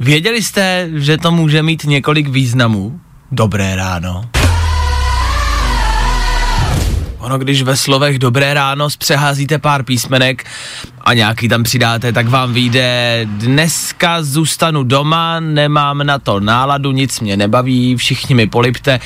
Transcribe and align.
Věděli 0.00 0.42
jste, 0.42 0.88
že 0.94 1.18
to 1.18 1.30
může 1.30 1.62
mít 1.62 1.84
několik 1.84 2.28
významů? 2.28 3.00
Dobré 3.32 3.76
ráno. 3.76 4.24
Ono, 7.18 7.38
když 7.38 7.62
ve 7.62 7.76
slovech 7.76 8.18
dobré 8.18 8.54
ráno 8.54 8.90
zpřeházíte 8.90 9.58
pár 9.58 9.82
písmenek 9.82 10.44
a 11.00 11.14
nějaký 11.14 11.48
tam 11.48 11.62
přidáte, 11.62 12.12
tak 12.12 12.28
vám 12.28 12.52
vyjde 12.52 13.20
dneska 13.24 14.22
zůstanu 14.22 14.82
doma, 14.82 15.40
nemám 15.40 15.98
na 15.98 16.18
to 16.18 16.40
náladu, 16.40 16.92
nic 16.92 17.20
mě 17.20 17.36
nebaví, 17.36 17.96
všichni 17.96 18.34
mi 18.34 18.46
polipte 18.46 19.00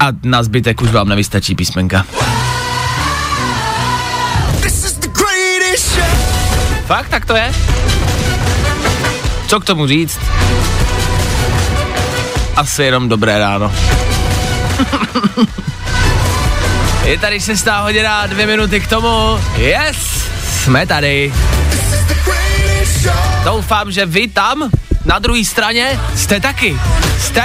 a 0.00 0.06
na 0.22 0.42
zbytek 0.42 0.82
už 0.82 0.90
vám 0.90 1.08
nevystačí 1.08 1.54
písmenka. 1.54 2.06
Fakt, 6.86 7.08
tak 7.08 7.24
to 7.24 7.36
je? 7.36 7.52
Co 9.54 9.60
k 9.60 9.64
tomu 9.64 9.86
říct? 9.86 10.18
Asi 12.56 12.82
jenom 12.82 13.08
dobré 13.08 13.38
ráno. 13.38 13.72
je 17.04 17.18
tady 17.18 17.40
6 17.40 17.66
hodina, 17.82 18.26
dvě 18.26 18.46
minuty 18.46 18.80
k 18.80 18.86
tomu. 18.86 19.40
Yes, 19.56 19.96
jsme 20.62 20.86
tady. 20.86 21.32
Doufám, 23.44 23.92
že 23.92 24.06
vy 24.06 24.28
tam, 24.28 24.70
na 25.04 25.18
druhé 25.18 25.44
straně, 25.44 26.00
jste 26.16 26.40
taky. 26.40 26.76
Jste? 27.20 27.44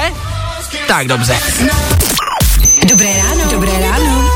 Tak 0.88 1.08
dobře. 1.08 1.40
Dobré 2.90 3.18
ráno. 3.18 3.52
Dobré 3.52 3.72
ráno. 3.80 4.29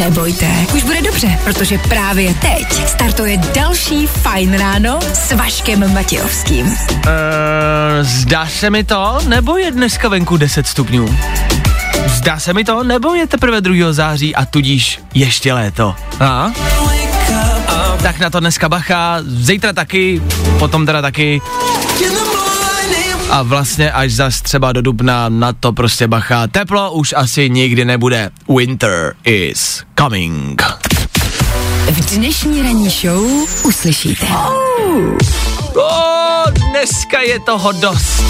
Nebojte, 0.00 0.46
už 0.74 0.82
bude 0.82 1.02
dobře, 1.02 1.38
protože 1.44 1.78
právě 1.78 2.34
teď 2.34 2.88
startuje 2.88 3.36
další 3.36 4.06
Fajn 4.06 4.58
ráno 4.58 4.98
s 5.12 5.32
Vaškem 5.32 5.94
Matějovským. 5.94 6.66
Uh, 6.66 6.72
zdá 8.00 8.46
se 8.46 8.70
mi 8.70 8.84
to, 8.84 9.18
nebo 9.28 9.56
je 9.56 9.70
dneska 9.70 10.08
venku 10.08 10.36
10 10.36 10.66
stupňů? 10.66 11.18
Zdá 12.06 12.38
se 12.38 12.52
mi 12.52 12.64
to, 12.64 12.84
nebo 12.84 13.14
je 13.14 13.26
teprve 13.26 13.60
2. 13.60 13.92
září 13.92 14.34
a 14.34 14.44
tudíž 14.44 15.00
ještě 15.14 15.52
léto? 15.52 15.94
A? 16.20 16.52
Tak 18.02 18.18
na 18.18 18.30
to 18.30 18.40
dneska 18.40 18.68
bacha, 18.68 19.18
zítra 19.26 19.72
taky, 19.72 20.22
potom 20.58 20.86
teda 20.86 21.02
taky. 21.02 21.40
A 23.30 23.42
vlastně 23.42 23.92
až 23.92 24.12
zas 24.12 24.42
třeba 24.42 24.72
do 24.72 24.82
dubna 24.82 25.28
na 25.28 25.52
to 25.52 25.72
prostě 25.72 26.08
bacha. 26.08 26.46
Teplo 26.46 26.92
už 26.92 27.14
asi 27.16 27.50
nikdy 27.50 27.84
nebude. 27.84 28.30
Winter 28.56 29.14
is 29.24 29.82
coming. 29.98 30.62
V 31.90 32.16
dnešní 32.16 32.62
ranní 32.62 32.90
show 32.90 33.24
uslyšíte. 33.64 34.26
O, 35.74 36.44
dneska 36.70 37.20
je 37.20 37.40
toho 37.40 37.72
dost. 37.72 38.22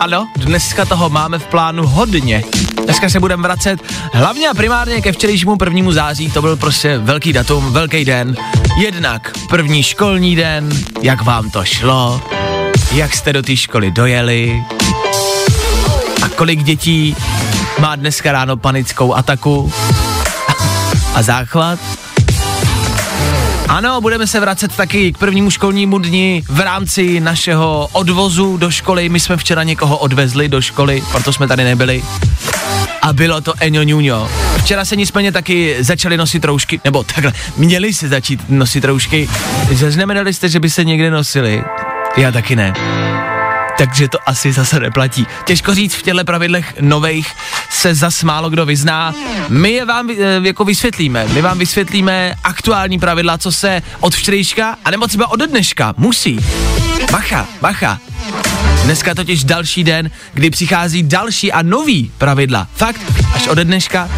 Ano, 0.00 0.28
dneska 0.36 0.84
toho 0.84 1.10
máme 1.10 1.38
v 1.38 1.46
plánu 1.46 1.86
hodně. 1.86 2.44
Dneska 2.84 3.08
se 3.08 3.20
budeme 3.20 3.42
vracet 3.42 3.80
hlavně 4.12 4.48
a 4.48 4.54
primárně 4.54 5.00
ke 5.00 5.12
včerejšímu 5.12 5.56
prvnímu 5.56 5.92
září, 5.92 6.30
to 6.30 6.42
byl 6.42 6.56
prostě 6.56 6.98
velký 6.98 7.32
datum, 7.32 7.72
velký 7.72 8.04
den. 8.04 8.36
Jednak 8.78 9.32
první 9.48 9.82
školní 9.82 10.36
den, 10.36 10.70
jak 11.02 11.22
vám 11.22 11.50
to 11.50 11.64
šlo, 11.64 12.22
jak 12.92 13.14
jste 13.14 13.32
do 13.32 13.42
té 13.42 13.56
školy 13.56 13.90
dojeli 13.90 14.64
a 16.22 16.28
kolik 16.28 16.62
dětí 16.62 17.16
má 17.78 17.96
dneska 17.96 18.32
ráno 18.32 18.56
panickou 18.56 19.14
ataku 19.14 19.72
a 21.14 21.22
záchvat. 21.22 21.78
Ano, 23.68 24.00
budeme 24.00 24.26
se 24.26 24.40
vracet 24.40 24.76
taky 24.76 25.12
k 25.12 25.18
prvnímu 25.18 25.50
školnímu 25.50 25.98
dni 25.98 26.42
v 26.48 26.60
rámci 26.60 27.20
našeho 27.20 27.88
odvozu 27.92 28.56
do 28.56 28.70
školy. 28.70 29.08
My 29.08 29.20
jsme 29.20 29.36
včera 29.36 29.62
někoho 29.62 29.98
odvezli 29.98 30.48
do 30.48 30.60
školy, 30.60 31.02
proto 31.12 31.32
jsme 31.32 31.48
tady 31.48 31.64
nebyli. 31.64 32.02
A 33.02 33.12
bylo 33.12 33.40
to 33.40 33.54
Eňo 33.60 33.82
Ňuňo. 33.82 34.28
Včera 34.58 34.84
se 34.84 34.96
nicméně 34.96 35.32
taky 35.32 35.76
začali 35.80 36.16
nosit 36.16 36.44
roušky, 36.44 36.80
nebo 36.84 37.04
takhle, 37.04 37.32
měli 37.56 37.94
se 37.94 38.08
začít 38.08 38.40
nosit 38.48 38.84
roušky. 38.84 39.28
Zaznamenali 39.72 40.34
jste, 40.34 40.48
že 40.48 40.60
by 40.60 40.70
se 40.70 40.84
někde 40.84 41.10
nosili? 41.10 41.64
Já 42.18 42.32
taky 42.32 42.56
ne. 42.56 42.72
Takže 43.78 44.08
to 44.08 44.18
asi 44.26 44.52
zase 44.52 44.80
neplatí. 44.80 45.26
Těžko 45.44 45.74
říct, 45.74 45.94
v 45.94 46.02
těchto 46.02 46.24
pravidlech 46.24 46.80
nových 46.80 47.32
se 47.70 47.94
zas 47.94 48.22
málo 48.22 48.50
kdo 48.50 48.66
vyzná. 48.66 49.14
My 49.48 49.70
je 49.70 49.84
vám 49.84 50.10
eh, 50.10 50.14
jako 50.42 50.64
vysvětlíme. 50.64 51.26
My 51.32 51.42
vám 51.42 51.58
vysvětlíme 51.58 52.34
aktuální 52.44 52.98
pravidla, 52.98 53.38
co 53.38 53.52
se 53.52 53.82
od 54.00 54.14
včerejška, 54.14 54.76
anebo 54.84 55.06
třeba 55.06 55.30
od 55.30 55.40
dneška 55.40 55.94
musí. 55.96 56.40
Bacha, 57.12 57.46
bacha. 57.60 57.98
Dneska 58.84 59.14
totiž 59.14 59.44
další 59.44 59.84
den, 59.84 60.10
kdy 60.34 60.50
přichází 60.50 61.02
další 61.02 61.52
a 61.52 61.62
nový 61.62 62.12
pravidla. 62.18 62.68
Fakt, 62.74 63.00
až 63.34 63.48
ode 63.48 63.64
dneška. 63.64 64.08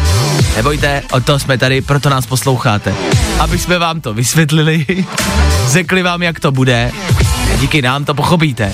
Nebojte, 0.55 1.03
o 1.11 1.21
to 1.21 1.39
jsme 1.39 1.57
tady, 1.57 1.81
proto 1.81 2.09
nás 2.09 2.25
posloucháte. 2.25 2.93
Aby 3.39 3.57
jsme 3.57 3.79
vám 3.79 4.01
to 4.01 4.13
vysvětlili, 4.13 4.85
řekli 5.67 6.03
vám, 6.03 6.23
jak 6.23 6.39
to 6.39 6.51
bude. 6.51 6.91
Díky 7.61 7.81
nám 7.81 8.05
to 8.05 8.13
pochopíte. 8.13 8.73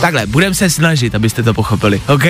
Takhle, 0.00 0.26
budeme 0.26 0.54
se 0.54 0.70
snažit, 0.70 1.14
abyste 1.14 1.42
to 1.42 1.54
pochopili, 1.54 2.02
OK? 2.08 2.22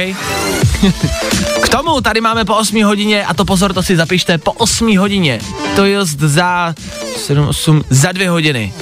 K 1.62 1.68
tomu 1.70 2.00
tady 2.00 2.20
máme 2.20 2.44
po 2.44 2.56
8 2.56 2.84
hodině, 2.84 3.24
a 3.24 3.34
to 3.34 3.44
pozor, 3.44 3.72
to 3.72 3.82
si 3.82 3.96
zapište, 3.96 4.38
po 4.38 4.52
8 4.52 4.98
hodině, 4.98 5.40
to 5.76 5.84
je 5.84 6.04
za 6.04 6.74
7, 7.16 7.48
8, 7.48 7.82
za 7.90 8.12
dvě 8.12 8.30
hodiny. 8.30 8.72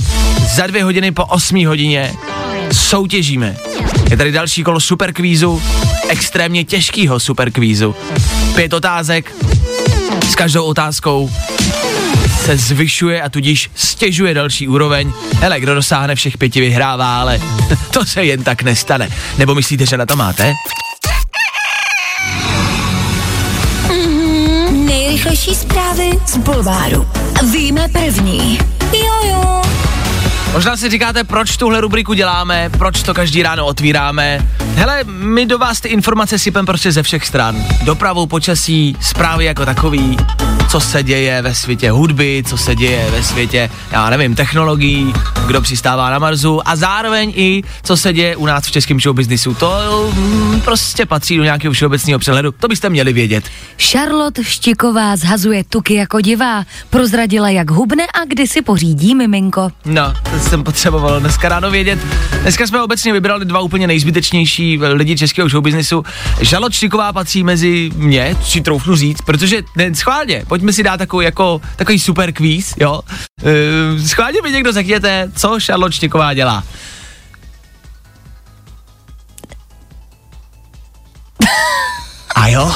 Za 0.54 0.66
dvě 0.66 0.84
hodiny 0.84 1.12
po 1.12 1.24
8 1.24 1.66
hodině 1.66 2.14
soutěžíme. 2.72 3.56
Je 4.10 4.16
tady 4.16 4.32
další 4.32 4.62
kolo 4.62 4.80
superkvízu, 4.80 5.62
extrémně 6.08 6.64
těžkýho 6.64 7.20
superkvízu. 7.20 7.94
Pět 8.54 8.72
otázek, 8.72 9.34
s 10.28 10.34
každou 10.34 10.64
otázkou 10.64 11.30
se 12.48 12.56
zvyšuje 12.56 13.22
a 13.22 13.28
tudíž 13.28 13.70
stěžuje 13.74 14.34
další 14.34 14.68
úroveň. 14.68 15.12
Hele, 15.40 15.60
kdo 15.60 15.74
dosáhne 15.74 16.14
všech 16.14 16.38
pěti 16.38 16.60
vyhrává, 16.60 17.20
ale 17.20 17.40
to 17.90 18.04
se 18.04 18.24
jen 18.24 18.44
tak 18.44 18.62
nestane. 18.62 19.08
Nebo 19.38 19.54
myslíte, 19.54 19.86
že 19.86 19.96
na 19.96 20.06
to 20.06 20.16
máte? 20.16 20.54
Nejrychlejší 24.70 25.54
zprávy 25.54 26.10
z 26.26 26.36
Bulváru. 26.36 27.08
Víme 27.52 27.88
první. 27.88 28.58
Jojo. 28.92 29.62
Možná 30.52 30.76
si 30.76 30.90
říkáte, 30.90 31.24
proč 31.24 31.56
tuhle 31.56 31.80
rubriku 31.80 32.14
děláme, 32.14 32.70
proč 32.78 33.02
to 33.02 33.14
každý 33.14 33.42
ráno 33.42 33.66
otvíráme. 33.66 34.48
Hele, 34.74 35.04
my 35.04 35.46
do 35.46 35.58
vás 35.58 35.80
ty 35.80 35.88
informace 35.88 36.38
sypem 36.38 36.66
prostě 36.66 36.92
ze 36.92 37.02
všech 37.02 37.26
stran. 37.26 37.64
Dopravou, 37.82 38.26
počasí, 38.26 38.96
zprávy 39.00 39.44
jako 39.44 39.64
takový, 39.64 40.16
co 40.68 40.80
se 40.80 41.02
děje 41.02 41.42
ve 41.42 41.54
světě 41.54 41.90
hudby, 41.90 42.42
co 42.46 42.56
se 42.56 42.74
děje 42.74 43.10
ve 43.10 43.22
světě, 43.22 43.70
já 43.92 44.10
nevím, 44.10 44.34
technologií, 44.34 45.12
kdo 45.46 45.60
přistává 45.60 46.10
na 46.10 46.18
Marsu 46.18 46.68
a 46.68 46.76
zároveň 46.76 47.32
i, 47.36 47.62
co 47.82 47.96
se 47.96 48.12
děje 48.12 48.36
u 48.36 48.46
nás 48.46 48.64
v 48.64 48.70
českém 48.70 49.00
showbiznisu. 49.00 49.54
To 49.54 50.10
mm, 50.14 50.60
prostě 50.60 51.06
patří 51.06 51.36
do 51.36 51.44
nějakého 51.44 51.72
všeobecného 51.72 52.18
přehledu, 52.18 52.52
to 52.52 52.68
byste 52.68 52.90
měli 52.90 53.12
vědět. 53.12 53.44
Charlotte 53.78 54.44
Štiková 54.44 55.16
zhazuje 55.16 55.64
tuky 55.64 55.94
jako 55.94 56.20
divá. 56.20 56.64
Prozradila, 56.90 57.48
jak 57.48 57.70
hubne 57.70 58.06
a 58.06 58.24
kdy 58.28 58.46
si 58.46 58.62
pořídí 58.62 59.14
miminko. 59.14 59.70
No, 59.84 60.14
to 60.30 60.38
jsem 60.38 60.64
potřeboval 60.64 61.20
dneska 61.20 61.48
ráno 61.48 61.70
vědět. 61.70 61.98
Dneska 62.42 62.66
jsme 62.66 62.82
obecně 62.82 63.12
vybrali 63.12 63.44
dva 63.44 63.60
úplně 63.60 63.86
nejzbytečnější 63.86 64.78
lidi 64.78 65.16
českého 65.16 65.48
showbiznisu. 65.48 66.04
Žalot 66.40 66.72
Štiková 66.72 67.12
patří 67.12 67.44
mezi 67.44 67.90
mě, 67.96 68.36
si 68.44 68.60
troufnu 68.60 68.96
říct, 68.96 69.22
protože 69.22 69.62
ne, 69.76 69.94
schválně, 69.94 70.44
pojďme 70.58 70.72
si 70.72 70.82
dát 70.82 70.96
takový, 70.96 71.24
jako, 71.24 71.60
takový 71.76 71.98
super 71.98 72.32
kvíz, 72.32 72.74
jo. 72.80 73.00
E, 73.44 74.08
schválně 74.08 74.42
mi 74.42 74.50
někdo 74.50 74.72
řekněte, 74.72 75.30
co 75.36 75.58
Charlotte 75.66 75.92
Štiková 75.92 76.34
dělá. 76.34 76.64
A 82.34 82.48
jo, 82.48 82.74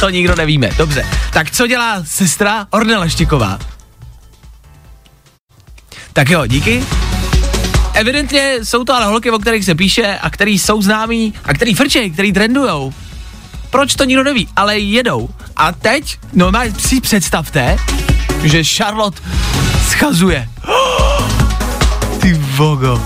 to 0.00 0.10
nikdo 0.10 0.36
nevíme. 0.36 0.70
Dobře. 0.76 1.06
Tak 1.32 1.50
co 1.50 1.66
dělá 1.66 2.04
sestra 2.04 2.66
Ornela 2.70 3.08
Štiková? 3.08 3.58
Tak 6.12 6.30
jo, 6.30 6.46
díky. 6.46 6.84
Evidentně 7.94 8.58
jsou 8.62 8.84
to 8.84 8.94
ale 8.94 9.06
holky, 9.06 9.30
o 9.30 9.38
kterých 9.38 9.64
se 9.64 9.74
píše 9.74 10.18
a 10.22 10.30
který 10.30 10.58
jsou 10.58 10.82
známí 10.82 11.34
a 11.44 11.54
který 11.54 11.74
frčej, 11.74 12.10
který 12.10 12.32
trendujou. 12.32 12.92
Proč 13.70 13.94
to 13.94 14.04
nikdo 14.04 14.24
neví, 14.24 14.48
ale 14.56 14.78
jedou. 14.78 15.28
A 15.56 15.72
teď, 15.72 16.18
no 16.32 16.52
si 16.78 17.00
představte, 17.00 17.76
že 18.42 18.64
Charlotte 18.64 19.20
schazuje. 19.88 20.48
Ty 22.20 22.32
vogo. 22.32 23.02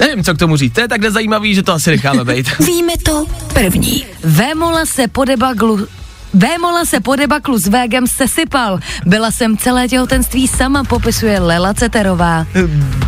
Nevím, 0.00 0.24
co 0.24 0.34
k 0.34 0.38
tomu 0.38 0.56
říct. 0.56 0.72
To 0.72 0.80
je 0.80 0.88
takhle 0.88 1.10
zajímavý, 1.10 1.54
že 1.54 1.62
to 1.62 1.72
asi 1.72 1.90
necháme 1.90 2.24
být. 2.24 2.58
Víme 2.66 2.92
to 3.02 3.26
první. 3.54 4.04
Vémola 4.24 4.86
se 4.86 5.08
po 5.08 5.24
debaglu 5.24 5.86
Vémola 6.34 6.84
se 6.84 7.00
po 7.00 7.16
debaklu 7.16 7.58
s 7.58 7.66
Végem 7.66 8.06
sesypal. 8.06 8.78
Byla 9.06 9.30
jsem 9.30 9.56
celé 9.56 9.88
těhotenství 9.88 10.48
sama, 10.48 10.84
popisuje 10.84 11.40
Lela 11.40 11.74
Ceterová. 11.74 12.46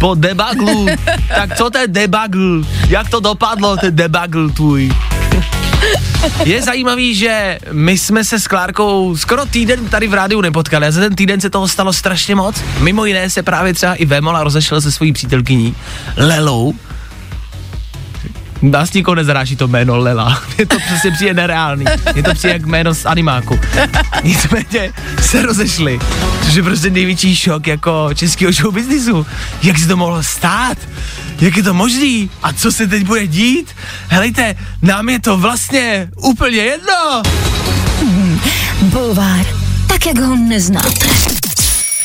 po 0.00 0.14
debaglu. 0.14 0.86
tak 1.28 1.56
co 1.56 1.70
to 1.70 1.78
je 1.78 1.88
debagl? 1.88 2.64
Jak 2.88 3.10
to 3.10 3.20
dopadlo, 3.20 3.76
ten 3.76 3.96
debagl 3.96 4.50
tvůj? 4.50 4.92
Je 6.44 6.62
zajímavý, 6.62 7.14
že 7.14 7.58
my 7.72 7.98
jsme 7.98 8.24
se 8.24 8.40
s 8.40 8.46
Klárkou 8.46 9.16
skoro 9.16 9.46
týden 9.46 9.88
tady 9.88 10.08
v 10.08 10.14
rádiu 10.14 10.40
nepotkali 10.40 10.86
a 10.86 10.90
za 10.90 11.00
ten 11.00 11.14
týden 11.14 11.40
se 11.40 11.50
toho 11.50 11.68
stalo 11.68 11.92
strašně 11.92 12.34
moc. 12.34 12.62
Mimo 12.78 13.04
jiné 13.04 13.30
se 13.30 13.42
právě 13.42 13.74
třeba 13.74 13.94
i 13.94 14.04
Vémola 14.04 14.44
rozešel 14.44 14.80
se 14.80 14.92
svojí 14.92 15.12
přítelkyní 15.12 15.74
Lelou, 16.16 16.74
Nás 18.70 18.92
nikoho 18.92 19.14
nezaráží 19.14 19.56
to 19.56 19.68
jméno 19.68 19.96
Lela. 19.98 20.42
Je 20.58 20.66
to 20.66 20.76
přesně 20.78 21.10
přijde 21.10 21.34
nereálný. 21.34 21.84
Je 22.14 22.22
to 22.22 22.34
přijde 22.34 22.52
jak 22.52 22.66
jméno 22.66 22.94
z 22.94 23.06
animáku. 23.06 23.60
Nicméně 24.22 24.92
se 25.20 25.42
rozešli. 25.42 25.98
Což 26.44 26.54
je 26.54 26.62
prostě 26.62 26.90
největší 26.90 27.36
šok 27.36 27.66
jako 27.66 28.10
českého 28.14 28.52
show 28.52 28.74
businessu. 28.74 29.26
Jak 29.62 29.78
se 29.78 29.88
to 29.88 29.96
mohlo 29.96 30.22
stát? 30.22 30.78
Jak 31.40 31.56
je 31.56 31.62
to 31.62 31.74
možný? 31.74 32.30
A 32.42 32.52
co 32.52 32.72
se 32.72 32.86
teď 32.86 33.04
bude 33.04 33.26
dít? 33.26 33.76
Helejte, 34.08 34.54
nám 34.82 35.08
je 35.08 35.20
to 35.20 35.38
vlastně 35.38 36.08
úplně 36.16 36.56
jedno. 36.56 37.22
Hmm, 38.00 38.40
bulvár, 38.82 39.46
tak 39.86 40.06
jak 40.06 40.18
ho 40.18 40.36
neznáte. 40.36 41.06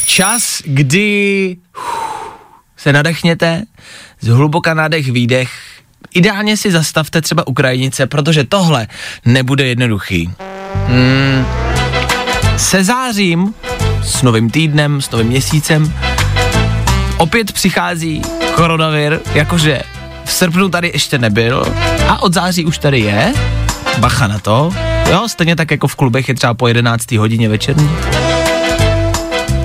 Čas, 0.06 0.62
kdy 0.66 1.58
se 2.78 2.94
nadechněte, 2.94 3.64
zhluboka 4.22 4.74
nádech, 4.74 5.12
výdech, 5.12 5.52
ideálně 6.14 6.58
si 6.58 6.72
zastavte 6.72 7.22
třeba 7.22 7.48
Ukrajinice, 7.48 8.08
protože 8.08 8.44
tohle 8.44 8.88
nebude 9.26 9.68
jednoduchý. 9.68 10.32
Hmm. 10.88 11.46
Se 12.58 12.84
zářím, 12.84 13.54
s 14.04 14.22
novým 14.22 14.50
týdnem, 14.50 15.02
s 15.02 15.12
novým 15.12 15.28
měsícem, 15.28 15.94
opět 17.18 17.52
přichází 17.52 18.22
koronavir, 18.56 19.20
jakože 19.34 19.82
v 20.26 20.32
srpnu 20.32 20.70
tady 20.70 20.92
ještě 20.94 21.18
nebyl 21.18 21.66
a 22.08 22.22
od 22.22 22.34
září 22.34 22.66
už 22.66 22.78
tady 22.78 23.00
je. 23.00 23.34
Bacha 23.98 24.28
na 24.28 24.40
to. 24.40 24.74
Jo, 25.10 25.28
stejně 25.28 25.56
tak 25.56 25.72
jako 25.72 25.88
v 25.88 25.96
klubech 25.96 26.30
je 26.30 26.36
třeba 26.36 26.54
po 26.54 26.68
11. 26.68 27.12
hodině 27.12 27.50
večerní. 27.50 27.92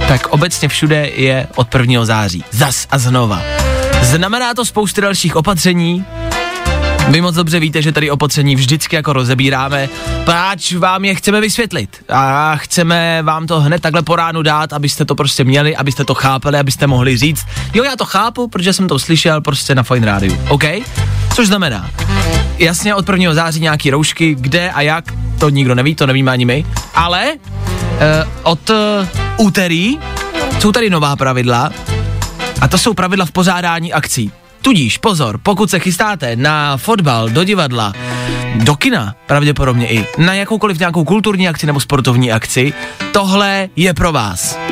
Tak 0.08 0.26
obecně 0.26 0.68
všude 0.68 1.10
je 1.14 1.46
od 1.54 1.74
1. 1.74 2.04
září. 2.04 2.44
Zas 2.50 2.86
a 2.90 2.98
znova. 2.98 3.55
Znamená 4.02 4.54
to 4.54 4.64
spousty 4.64 5.00
dalších 5.00 5.36
opatření, 5.36 6.04
vy 7.08 7.20
moc 7.20 7.34
dobře 7.34 7.60
víte, 7.60 7.82
že 7.82 7.92
tady 7.92 8.10
opatření 8.10 8.56
vždycky 8.56 8.96
jako 8.96 9.12
rozebíráme, 9.12 9.88
páč 10.24 10.72
vám 10.72 11.04
je 11.04 11.14
chceme 11.14 11.40
vysvětlit 11.40 12.04
a 12.08 12.56
chceme 12.56 13.22
vám 13.22 13.46
to 13.46 13.60
hned 13.60 13.82
takhle 13.82 14.02
po 14.02 14.16
ránu 14.16 14.42
dát, 14.42 14.72
abyste 14.72 15.04
to 15.04 15.14
prostě 15.14 15.44
měli, 15.44 15.76
abyste 15.76 16.04
to 16.04 16.14
chápali, 16.14 16.58
abyste 16.58 16.86
mohli 16.86 17.16
říct, 17.16 17.46
jo 17.74 17.84
já 17.84 17.96
to 17.96 18.04
chápu, 18.04 18.48
protože 18.48 18.72
jsem 18.72 18.88
to 18.88 18.98
slyšel 18.98 19.40
prostě 19.40 19.74
na 19.74 19.82
Fine 19.82 20.06
Radio, 20.06 20.36
OK? 20.48 20.64
Což 21.34 21.46
znamená, 21.46 21.90
jasně 22.58 22.94
od 22.94 23.08
1. 23.08 23.34
září 23.34 23.60
nějaký 23.60 23.90
roušky, 23.90 24.34
kde 24.34 24.70
a 24.70 24.80
jak, 24.80 25.04
to 25.38 25.48
nikdo 25.48 25.74
neví, 25.74 25.94
to 25.94 26.06
nevíme 26.06 26.30
ani 26.30 26.44
my, 26.44 26.66
ale 26.94 27.32
uh, 27.32 27.40
od 28.42 28.70
uh, 28.70 28.76
úterý 29.36 29.98
jsou 30.58 30.72
tady 30.72 30.90
nová 30.90 31.16
pravidla 31.16 31.70
a 32.60 32.68
to 32.68 32.78
jsou 32.78 32.94
pravidla 32.94 33.26
v 33.26 33.30
pořádání 33.30 33.92
akcí. 33.92 34.32
Tudíž 34.62 34.98
pozor, 34.98 35.38
pokud 35.42 35.70
se 35.70 35.78
chystáte 35.78 36.36
na 36.36 36.76
fotbal, 36.76 37.28
do 37.28 37.44
divadla, 37.44 37.92
do 38.54 38.76
kina, 38.76 39.14
pravděpodobně 39.26 39.88
i 39.88 40.06
na 40.18 40.34
jakoukoliv 40.34 40.78
nějakou 40.78 41.04
kulturní 41.04 41.48
akci 41.48 41.66
nebo 41.66 41.80
sportovní 41.80 42.32
akci, 42.32 42.72
tohle 43.12 43.68
je 43.76 43.94
pro 43.94 44.12
vás. 44.12 44.58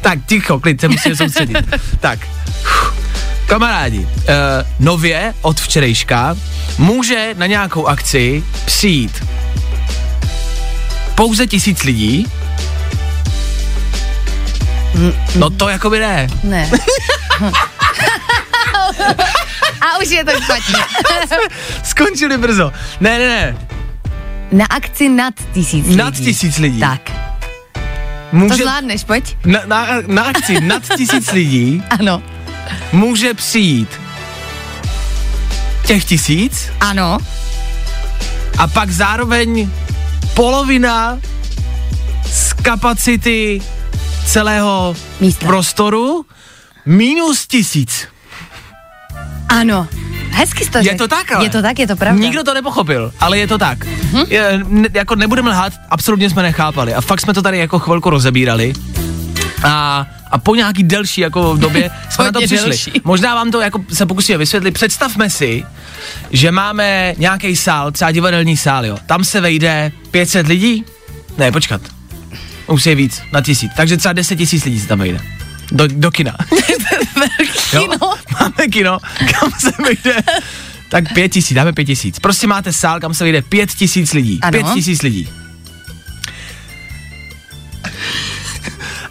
tak, 0.00 0.18
ticho, 0.26 0.60
klid, 0.60 0.80
se 0.80 0.88
musíme 0.88 1.16
soustředit. 1.16 1.58
tak, 2.00 2.18
kamarádi, 3.46 3.98
uh, 3.98 4.06
nově 4.80 5.34
od 5.42 5.60
včerejška 5.60 6.36
může 6.78 7.34
na 7.38 7.46
nějakou 7.46 7.86
akci 7.86 8.44
přijít 8.64 9.24
pouze 11.16 11.46
tisíc 11.46 11.82
lidí, 11.82 12.26
No 15.36 15.50
to 15.50 15.68
jako 15.68 15.90
by 15.90 15.98
ne. 16.00 16.26
Ne. 16.42 16.70
A 19.80 19.98
už 20.02 20.10
je 20.10 20.24
to 20.24 20.30
špatně. 20.30 20.74
Skončili 21.82 22.38
brzo. 22.38 22.72
Ne, 23.00 23.18
ne, 23.18 23.26
ne. 23.28 23.56
Na 24.52 24.64
akci 24.70 25.08
nad 25.08 25.34
tisíc 25.54 25.84
lidí. 25.86 25.96
Nad 25.96 26.14
tisíc 26.14 26.58
lidí. 26.58 26.80
Tak. 26.80 27.10
Může, 28.32 28.48
To 28.48 28.56
zvládneš, 28.56 29.04
pojď. 29.04 29.36
na, 29.44 29.60
na, 29.66 29.86
na 30.06 30.22
akci 30.22 30.60
nad 30.60 30.82
tisíc 30.96 31.32
lidí 31.32 31.82
Ano. 31.98 32.22
může 32.92 33.34
přijít 33.34 33.88
těch 35.86 36.04
tisíc 36.04 36.70
Ano. 36.80 37.18
a 38.58 38.66
pak 38.66 38.90
zároveň 38.90 39.70
polovina 40.36 41.18
z 42.26 42.52
kapacity 42.52 43.60
celého 44.26 44.96
Místa. 45.20 45.46
prostoru 45.46 46.24
minus 46.86 47.46
tisíc. 47.46 48.08
Ano. 49.48 49.88
Hezky 50.30 50.64
jsi 50.64 50.70
to 50.70 50.78
Je 50.78 50.94
to 50.94 51.08
tak, 51.08 51.32
ale. 51.32 51.44
Je 51.44 51.50
to 51.50 51.62
tak, 51.62 51.78
je 51.78 51.86
to 51.86 51.96
pravda. 51.96 52.20
Nikdo 52.20 52.44
to 52.44 52.54
nepochopil, 52.54 53.12
ale 53.20 53.38
je 53.38 53.46
to 53.46 53.58
tak. 53.58 53.84
Mhm. 53.86 54.24
Je, 54.28 54.60
ne, 54.68 54.88
jako 54.94 55.14
nebudeme 55.14 55.50
lhát, 55.50 55.72
absolutně 55.90 56.30
jsme 56.30 56.42
nechápali. 56.42 56.94
A 56.94 57.00
fakt 57.00 57.20
jsme 57.20 57.34
to 57.34 57.42
tady 57.42 57.58
jako 57.58 57.78
chvilku 57.78 58.10
rozebírali. 58.10 58.72
A, 59.64 60.06
a 60.30 60.38
po 60.38 60.54
nějaký 60.54 60.82
delší 60.82 61.20
jako 61.20 61.56
době 61.56 61.90
jsme 62.10 62.24
na 62.24 62.32
to 62.32 62.38
přišli. 62.38 62.68
delší. 62.68 62.92
Možná 63.04 63.34
vám 63.34 63.50
to 63.50 63.60
jako 63.60 63.80
se 63.92 64.06
pokusíme 64.06 64.38
vysvětlit. 64.38 64.70
Představme 64.70 65.30
si, 65.30 65.64
že 66.30 66.50
máme 66.52 67.14
nějaký 67.18 67.56
sál, 67.56 67.92
třeba 67.92 68.12
divadelní 68.12 68.56
sál, 68.56 68.86
jo. 68.86 68.98
Tam 69.06 69.24
se 69.24 69.40
vejde 69.40 69.92
500 70.16 70.46
lidí? 70.46 70.84
Ne, 71.38 71.52
počkat. 71.52 71.80
Už 72.66 72.86
je 72.86 72.94
víc, 72.94 73.22
na 73.32 73.40
tisíc. 73.40 73.72
Takže 73.76 73.96
třeba 73.96 74.12
10 74.12 74.36
tisíc 74.36 74.64
lidí 74.64 74.80
se 74.80 74.86
tam 74.88 74.98
vejde. 74.98 75.20
Do, 75.72 75.86
do 75.86 76.10
kina. 76.10 76.36
Jo? 77.72 77.80
Kino. 77.82 78.14
Máme 78.40 78.68
kino, 78.72 78.98
kam 79.32 79.50
se 79.60 79.70
vejde 79.84 80.22
tak 80.88 81.12
pět 81.14 81.28
tisíc, 81.28 81.54
dáme 81.54 81.72
pět 81.72 81.84
tisíc. 81.84 82.18
Prostě 82.18 82.46
máte 82.46 82.72
sál, 82.72 83.00
kam 83.00 83.14
se 83.14 83.24
vejde 83.24 83.42
pět 83.42 83.70
tisíc 83.74 84.12
lidí. 84.12 84.38
Ano. 84.42 84.50
Pět 84.52 84.66
tisíc 84.74 85.02
lidí. 85.02 85.28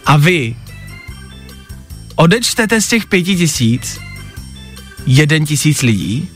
A 0.05 0.17
vy 0.17 0.55
odečtete 2.15 2.81
z 2.81 2.87
těch 2.87 3.05
pěti 3.05 3.35
tisíc 3.35 3.99
jeden 5.05 5.45
tisíc 5.45 5.81
lidí, 5.81 6.29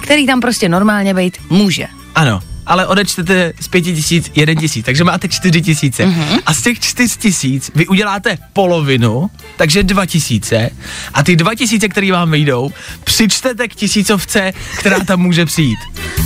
Který 0.00 0.26
tam 0.26 0.40
prostě 0.40 0.68
normálně 0.68 1.14
být 1.14 1.38
může. 1.50 1.86
ano, 2.14 2.42
ale 2.66 2.86
odečtete 2.86 3.52
z 3.60 3.68
pěti 3.68 3.94
tisíc 3.94 4.32
jeden 4.34 4.56
tisíc, 4.56 4.86
takže 4.86 5.04
máte 5.04 5.28
čtyři 5.28 5.62
tisíce. 5.62 6.06
Mhm. 6.06 6.16
Mm-hmm. 6.16 6.40
A 6.46 6.54
z 6.54 6.62
těch 6.62 6.80
čtyř 6.80 7.16
tisíc 7.16 7.70
vy 7.74 7.86
uděláte 7.86 8.38
polovinu, 8.52 9.30
takže 9.56 9.82
dva 9.82 10.06
tisíce. 10.06 10.70
A 11.14 11.22
ty 11.22 11.36
dva 11.36 11.54
tisíce, 11.54 11.88
které 11.88 12.12
vám 12.12 12.30
vyjdou, 12.30 12.70
přičtete 13.04 13.68
k 13.68 13.74
tisícovce, 13.74 14.52
která 14.78 15.00
tam 15.00 15.20
může 15.20 15.46
přijít. 15.46 15.78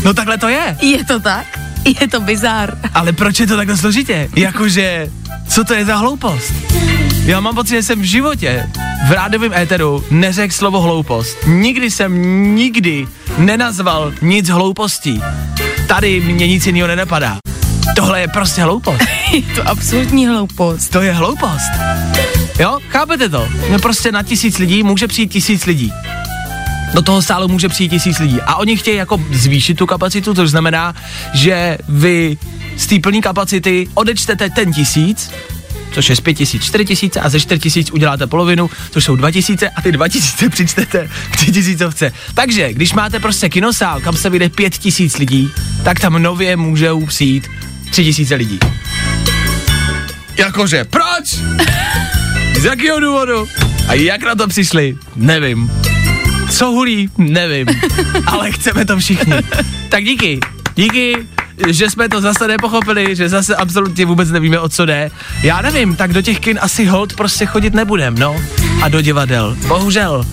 No 0.05 0.15
takhle 0.15 0.39
to 0.39 0.49
je. 0.49 0.77
Je 0.81 1.05
to 1.05 1.21
tak? 1.21 1.70
Je 2.01 2.09
to 2.09 2.21
bizár. 2.21 2.79
Ale 2.95 3.13
proč 3.13 3.41
je 3.41 3.47
to 3.47 3.57
takhle 3.57 3.77
složitě? 3.77 4.29
Jakože, 4.37 5.09
co 5.49 5.65
to 5.65 5.75
je 5.75 5.85
za 5.85 5.97
hloupost? 5.97 6.53
Já 7.25 7.41
mám 7.41 7.55
pocit, 7.55 7.75
že 7.75 7.83
jsem 7.83 8.01
v 8.01 8.05
životě 8.05 8.71
v 9.09 9.13
rádiovém 9.13 9.53
éteru 9.53 10.05
neřekl 10.11 10.55
slovo 10.55 10.81
hloupost. 10.81 11.37
Nikdy 11.47 11.91
jsem 11.91 12.23
nikdy 12.55 13.07
nenazval 13.39 14.13
nic 14.23 14.49
hloupostí. 14.49 15.23
Tady 15.89 16.21
mě 16.21 16.47
nic 16.47 16.67
jiného 16.67 16.89
nenapadá. 16.89 17.39
Tohle 17.97 18.21
je 18.21 18.29
prostě 18.29 18.63
hloupost. 18.63 19.03
Je 19.33 19.43
to 19.43 19.69
absolutní 19.69 20.27
hloupost. 20.27 20.89
To 20.89 21.03
je 21.03 21.13
hloupost. 21.13 21.71
Jo, 22.59 22.79
chápete 22.89 23.29
to? 23.29 23.49
No 23.71 23.79
prostě 23.79 24.13
na 24.13 24.23
tisíc 24.23 24.59
lidí 24.59 24.83
může 24.83 25.07
přijít 25.07 25.29
tisíc 25.29 25.67
lidí. 25.67 25.93
Do 26.95 27.03
toho 27.03 27.23
sálu 27.23 27.49
může 27.49 27.69
přijít 27.69 27.89
tisíc 27.89 28.19
lidí. 28.19 28.41
A 28.41 28.55
oni 28.55 28.77
chtějí 28.77 28.97
jako 28.97 29.21
zvýšit 29.33 29.75
tu 29.75 29.87
kapacitu, 29.87 30.35
což 30.35 30.51
znamená, 30.51 30.95
že 31.35 31.79
vy 31.89 32.39
z 32.77 32.87
té 32.87 32.99
plné 32.99 33.21
kapacity 33.21 33.89
odečtete 33.95 34.51
ten 34.51 34.73
tisíc, 34.73 35.31
což 35.93 36.11
je 36.11 36.17
z 36.17 36.21
pět 36.21 36.35
tisíc, 36.35 36.65
čtyři 36.65 36.85
tisíce 36.85 37.21
a 37.21 37.29
ze 37.29 37.41
čtyři 37.41 37.61
tisíc 37.61 37.91
uděláte 37.91 38.27
polovinu, 38.27 38.71
což 38.91 39.05
jsou 39.05 39.17
dva 39.17 39.31
tisíce 39.31 39.69
a 39.69 39.83
ty 39.83 39.93
dva 39.93 40.09
tisíce 40.09 40.49
přičtete 40.51 41.11
k 41.31 41.45
té 41.45 41.53
tisícovce. 41.53 42.13
Takže, 42.35 42.73
když 42.73 42.93
máte 42.93 43.21
prostě 43.21 43.49
kinosál, 43.49 44.01
kam 44.01 44.17
se 44.17 44.31
vyjde 44.31 44.49
pět 44.49 44.79
tisíc 44.79 45.19
lidí, 45.19 45.51
tak 45.85 46.01
tam 46.01 46.23
nově 46.23 46.57
můžou 46.57 47.07
přijít 47.07 47.49
tři 47.91 48.05
tisíce 48.05 48.35
lidí. 48.35 48.59
Jakože, 50.37 50.85
proč? 50.85 51.27
Z 52.61 52.65
jakého 52.65 53.01
důvodu? 53.01 53.47
A 53.89 53.95
jak 53.95 54.23
na 54.23 54.35
to 54.35 54.49
přišli? 54.49 54.97
Nevím. 55.17 55.71
Co 56.51 56.67
hulí? 56.67 57.11
Nevím. 57.19 57.67
Ale 58.27 58.53
chceme 58.53 58.85
to 58.85 58.99
všichni. 58.99 59.33
Tak 59.89 60.05
díky. 60.05 60.41
Díky, 60.75 61.17
že 61.69 61.91
jsme 61.91 62.09
to 62.09 62.21
zase 62.21 62.49
nepochopili, 62.49 63.17
že 63.17 63.29
zase 63.29 63.57
absolutně 63.57 64.07
vůbec 64.07 64.31
nevíme, 64.31 64.59
o 64.59 64.69
co 64.69 64.87
jde. 64.87 65.11
Já 65.43 65.63
nevím, 65.63 65.97
tak 65.97 66.13
do 66.13 66.23
těch 66.23 66.41
kin 66.41 66.59
asi 66.63 66.85
hold 66.85 67.15
prostě 67.15 67.47
chodit 67.47 67.75
nebudem, 67.75 68.19
no. 68.19 68.37
A 68.83 68.89
do 68.89 69.01
divadel. 69.01 69.57
Bohužel. 69.69 70.25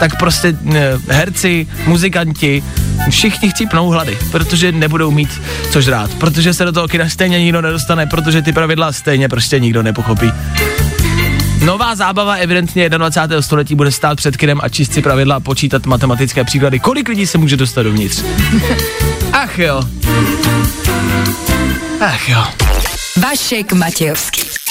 Tak 0.00 0.18
prostě 0.18 0.58
ne, 0.62 0.80
herci, 1.08 1.66
muzikanti, 1.86 2.62
všichni 3.10 3.50
chcípnou 3.50 3.88
hlady, 3.88 4.18
protože 4.30 4.72
nebudou 4.72 5.10
mít 5.10 5.40
co 5.70 5.80
žrát, 5.80 6.14
protože 6.14 6.54
se 6.54 6.64
do 6.64 6.72
toho 6.72 6.88
kina 6.88 7.08
stejně 7.08 7.38
nikdo 7.38 7.62
nedostane, 7.62 8.06
protože 8.06 8.42
ty 8.42 8.52
pravidla 8.52 8.92
stejně 8.92 9.28
prostě 9.28 9.60
nikdo 9.60 9.82
nepochopí. 9.82 10.32
Nová 11.64 11.94
zábava 11.94 12.34
evidentně 12.34 12.88
21. 12.88 13.42
století 13.42 13.74
bude 13.74 13.92
stát 13.92 14.16
před 14.16 14.36
kinem 14.36 14.60
a 14.62 14.68
číst 14.68 14.92
si 14.92 15.02
pravidla 15.02 15.36
a 15.36 15.40
počítat 15.40 15.86
matematické 15.86 16.44
příklady. 16.44 16.80
Kolik 16.80 17.08
lidí 17.08 17.26
se 17.26 17.38
může 17.38 17.56
dostat 17.56 17.82
dovnitř? 17.82 18.24
Ach 19.32 19.58
jo. 19.58 19.82
Ach 22.00 22.28
jo. 22.28 22.44
Vašek 23.22 23.72
Matějovský. 23.72 24.65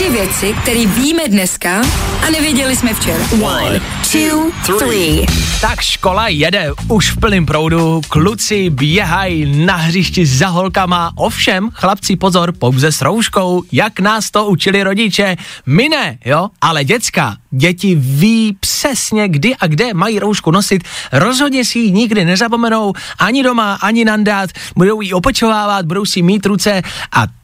Tři 0.00 0.10
věci, 0.10 0.54
které 0.62 0.86
víme 0.86 1.22
dneska 1.28 1.82
a 2.26 2.30
nevěděli 2.30 2.76
jsme 2.76 2.94
včera. 2.94 3.24
One, 3.42 3.80
two, 4.12 4.78
three. 4.78 5.26
Tak 5.60 5.80
škola 5.80 6.28
jede 6.28 6.70
už 6.88 7.10
v 7.10 7.20
plném 7.20 7.46
proudu, 7.46 8.00
kluci 8.08 8.70
běhají 8.70 9.66
na 9.66 9.76
hřišti 9.76 10.26
za 10.26 10.48
holkama, 10.48 11.12
ovšem, 11.14 11.70
chlapci 11.72 12.16
pozor, 12.16 12.52
pouze 12.52 12.92
s 12.92 13.02
rouškou, 13.02 13.62
jak 13.72 14.00
nás 14.00 14.30
to 14.30 14.46
učili 14.46 14.82
rodiče. 14.82 15.36
My 15.66 15.88
ne, 15.88 16.18
jo, 16.24 16.48
ale 16.60 16.84
děcka, 16.84 17.36
děti 17.50 17.94
ví 17.94 18.56
přesně, 18.60 19.28
kdy 19.28 19.56
a 19.56 19.66
kde 19.66 19.94
mají 19.94 20.18
roušku 20.18 20.50
nosit, 20.50 20.84
rozhodně 21.12 21.64
si 21.64 21.78
ji 21.78 21.92
nikdy 21.92 22.24
nezapomenou, 22.24 22.92
ani 23.18 23.42
doma, 23.42 23.74
ani 23.74 24.04
nandát, 24.04 24.50
budou 24.76 25.00
ji 25.00 25.12
opečovávat, 25.12 25.86
budou 25.86 26.04
si 26.04 26.22
mít 26.22 26.46
ruce 26.46 26.82
a 27.12 27.39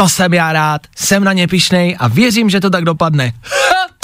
to 0.00 0.08
jsem 0.08 0.34
já 0.34 0.52
rád, 0.52 0.82
jsem 0.96 1.24
na 1.24 1.32
ně 1.32 1.48
pišnej 1.48 1.96
a 1.98 2.08
věřím, 2.08 2.50
že 2.50 2.60
to 2.60 2.70
tak 2.70 2.84
dopadne. 2.84 3.32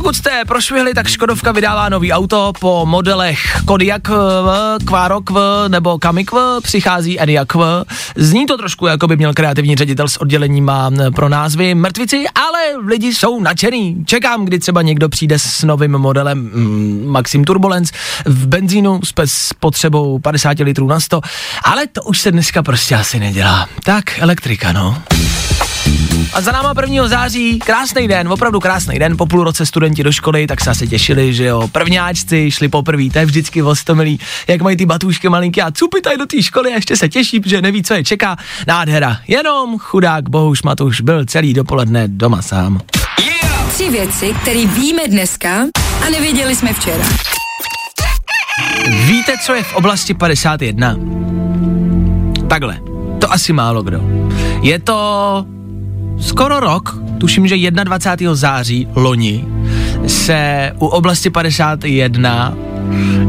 Pokud 0.00 0.16
jste 0.16 0.44
prošvihli, 0.44 0.94
tak 0.94 1.08
Škodovka 1.08 1.52
vydává 1.52 1.88
nový 1.88 2.12
auto 2.12 2.52
po 2.60 2.86
modelech 2.86 3.62
Kvarok 4.86 5.30
V 5.30 5.64
nebo 5.68 5.98
Kamik 5.98 6.30
přichází 6.62 7.18
V. 7.54 7.84
Zní 8.16 8.46
to 8.46 8.56
trošku, 8.56 8.86
jako 8.86 9.08
by 9.08 9.16
měl 9.16 9.34
kreativní 9.34 9.76
ředitel 9.76 10.08
s 10.08 10.16
oddělením 10.16 10.70
pro 11.14 11.28
názvy 11.28 11.74
mrtvici, 11.74 12.24
ale 12.34 12.58
lidi 12.86 13.14
jsou 13.14 13.40
nadšený. 13.40 14.04
Čekám, 14.06 14.44
kdy 14.44 14.58
třeba 14.58 14.82
někdo 14.82 15.08
přijde 15.08 15.38
s 15.38 15.62
novým 15.62 15.92
modelem 15.98 16.38
mm, 16.38 17.04
Maxim 17.06 17.44
Turbulence 17.44 17.94
v 18.24 18.46
benzínu 18.46 19.00
s 19.24 19.52
potřebou 19.60 20.18
50 20.18 20.58
litrů 20.58 20.86
na 20.86 21.00
100, 21.00 21.20
ale 21.64 21.86
to 21.86 22.02
už 22.02 22.20
se 22.20 22.32
dneska 22.32 22.62
prostě 22.62 22.94
asi 22.94 23.18
nedělá. 23.18 23.68
Tak 23.84 24.18
elektrika, 24.18 24.72
no. 24.72 25.02
A 26.32 26.40
za 26.40 26.52
náma 26.52 26.74
1. 26.80 27.08
září, 27.08 27.58
krásný 27.58 28.08
den, 28.08 28.28
opravdu 28.28 28.60
krásný 28.60 28.98
den, 28.98 29.16
po 29.16 29.26
půl 29.26 29.44
roce 29.44 29.66
studenti 29.66 30.04
do 30.04 30.12
školy, 30.12 30.46
tak 30.46 30.60
se 30.60 30.70
asi 30.70 30.88
těšili, 30.88 31.34
že 31.34 31.44
jo, 31.44 31.68
prvňáčci 31.72 32.50
šli 32.50 32.68
poprvé, 32.68 33.10
to 33.12 33.18
je 33.18 33.26
vždycky 33.26 33.62
vostomilý, 33.62 34.20
jak 34.48 34.60
mají 34.62 34.76
ty 34.76 34.86
batůžky 34.86 35.28
malinký 35.28 35.62
a 35.62 35.70
cupitaj 35.70 36.16
do 36.16 36.26
té 36.26 36.42
školy 36.42 36.72
a 36.72 36.74
ještě 36.74 36.96
se 36.96 37.08
těší, 37.08 37.40
že 37.46 37.62
neví, 37.62 37.82
co 37.82 37.94
je 37.94 38.04
čeká. 38.04 38.36
Nádhera, 38.66 39.18
jenom 39.28 39.78
chudák 39.78 40.28
Bohuš 40.28 40.62
Matuš 40.62 41.00
byl 41.00 41.24
celý 41.24 41.54
dopoledne 41.54 42.08
doma 42.08 42.42
sám. 42.42 42.80
Tři 43.72 43.90
věci, 43.90 44.34
které 44.42 44.66
víme 44.66 45.02
dneska 45.08 45.56
a 46.06 46.10
nevěděli 46.10 46.56
jsme 46.56 46.72
včera. 46.72 47.04
Víte, 49.06 49.32
co 49.46 49.54
je 49.54 49.62
v 49.62 49.74
oblasti 49.74 50.14
51? 50.14 50.96
Takhle, 52.48 52.80
to 53.18 53.32
asi 53.32 53.52
málo 53.52 53.82
kdo. 53.82 54.00
Je 54.62 54.78
to 54.78 55.44
skoro 56.20 56.60
rok, 56.60 56.98
tuším, 57.18 57.48
že 57.48 57.70
21. 57.70 58.34
září 58.34 58.88
loni 58.94 59.44
se 60.06 60.72
u 60.78 60.86
oblasti 60.86 61.30
51 61.30 62.54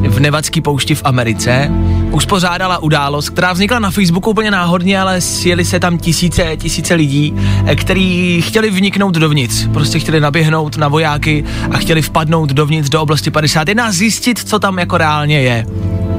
v 0.09 0.19
Nevadský 0.19 0.61
poušti 0.61 0.95
v 0.95 1.01
Americe 1.05 1.71
uspořádala 2.11 2.77
událost, 2.77 3.29
která 3.29 3.53
vznikla 3.53 3.79
na 3.79 3.91
Facebooku 3.91 4.29
úplně 4.29 4.51
náhodně, 4.51 5.01
ale 5.01 5.21
sjeli 5.21 5.65
se 5.65 5.79
tam 5.79 5.97
tisíce, 5.97 6.57
tisíce 6.57 6.93
lidí, 6.93 7.33
eh, 7.65 7.75
kteří 7.75 8.41
chtěli 8.41 8.69
vniknout 8.69 9.15
dovnitř. 9.15 9.67
Prostě 9.73 9.99
chtěli 9.99 10.19
naběhnout 10.19 10.77
na 10.77 10.87
vojáky 10.87 11.43
a 11.71 11.77
chtěli 11.77 12.01
vpadnout 12.01 12.49
dovnitř 12.49 12.89
do 12.89 13.01
oblasti 13.01 13.31
51 13.31 13.85
a 13.85 13.91
zjistit, 13.91 14.39
co 14.49 14.59
tam 14.59 14.79
jako 14.79 14.97
reálně 14.97 15.41
je. 15.41 15.65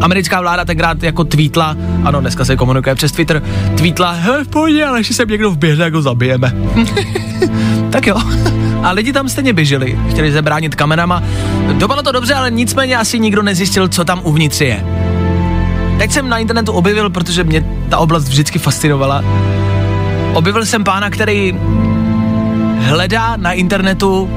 Americká 0.02 0.40
vláda 0.40 0.64
tenkrát 0.64 1.02
jako 1.02 1.24
tweetla, 1.24 1.76
ano, 2.04 2.20
dneska 2.20 2.44
se 2.44 2.56
komunikuje 2.56 2.94
přes 2.94 3.12
Twitter, 3.12 3.42
tweetla, 3.76 4.10
he, 4.10 4.44
pojď, 4.50 4.82
ale 4.82 5.00
ještě 5.00 5.14
sem 5.14 5.28
někdo 5.28 5.50
vběhne, 5.50 5.84
jak 5.84 5.94
ho 5.94 6.02
zabijeme. 6.02 6.52
tak 7.90 8.06
jo. 8.06 8.16
A 8.82 8.90
lidi 8.90 9.12
tam 9.12 9.28
stejně 9.28 9.52
běželi, 9.52 9.98
chtěli 10.10 10.32
zabránit 10.32 10.74
kamerama. 10.74 11.22
Dopadlo 11.72 12.02
to 12.02 12.12
dobře, 12.12 12.34
ale 12.34 12.50
nicméně 12.50 12.96
asi 12.96 13.20
nikdo 13.20 13.42
nezjistil, 13.42 13.88
co 13.88 14.04
tam 14.04 14.20
uvnitř 14.24 14.60
je. 14.60 14.84
Teď 15.98 16.12
jsem 16.12 16.28
na 16.28 16.38
internetu 16.38 16.72
objevil, 16.72 17.10
protože 17.10 17.44
mě 17.44 17.64
ta 17.88 17.98
oblast 17.98 18.28
vždycky 18.28 18.58
fascinovala. 18.58 19.24
Objevil 20.34 20.66
jsem 20.66 20.84
pána, 20.84 21.10
který 21.10 21.54
hledá 22.78 23.36
na 23.36 23.52
internetu 23.52 24.30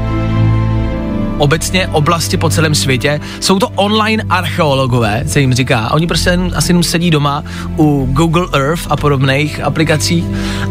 obecně 1.38 1.88
oblasti 1.88 2.38
po 2.38 2.50
celém 2.50 2.75
světě. 2.75 3.20
Jsou 3.39 3.60
to 3.60 3.70
online 3.70 4.24
archeologové, 4.30 5.24
se 5.27 5.42
jim 5.42 5.54
říká. 5.54 5.92
Oni 5.92 6.08
prostě 6.08 6.30
jen, 6.30 6.51
asi 6.56 6.70
jenom 6.70 6.84
sedí 6.84 7.12
doma 7.12 7.44
u 7.77 8.08
Google 8.12 8.48
Earth 8.54 8.88
a 8.89 8.98
podobných 8.98 9.63
aplikací 9.63 10.25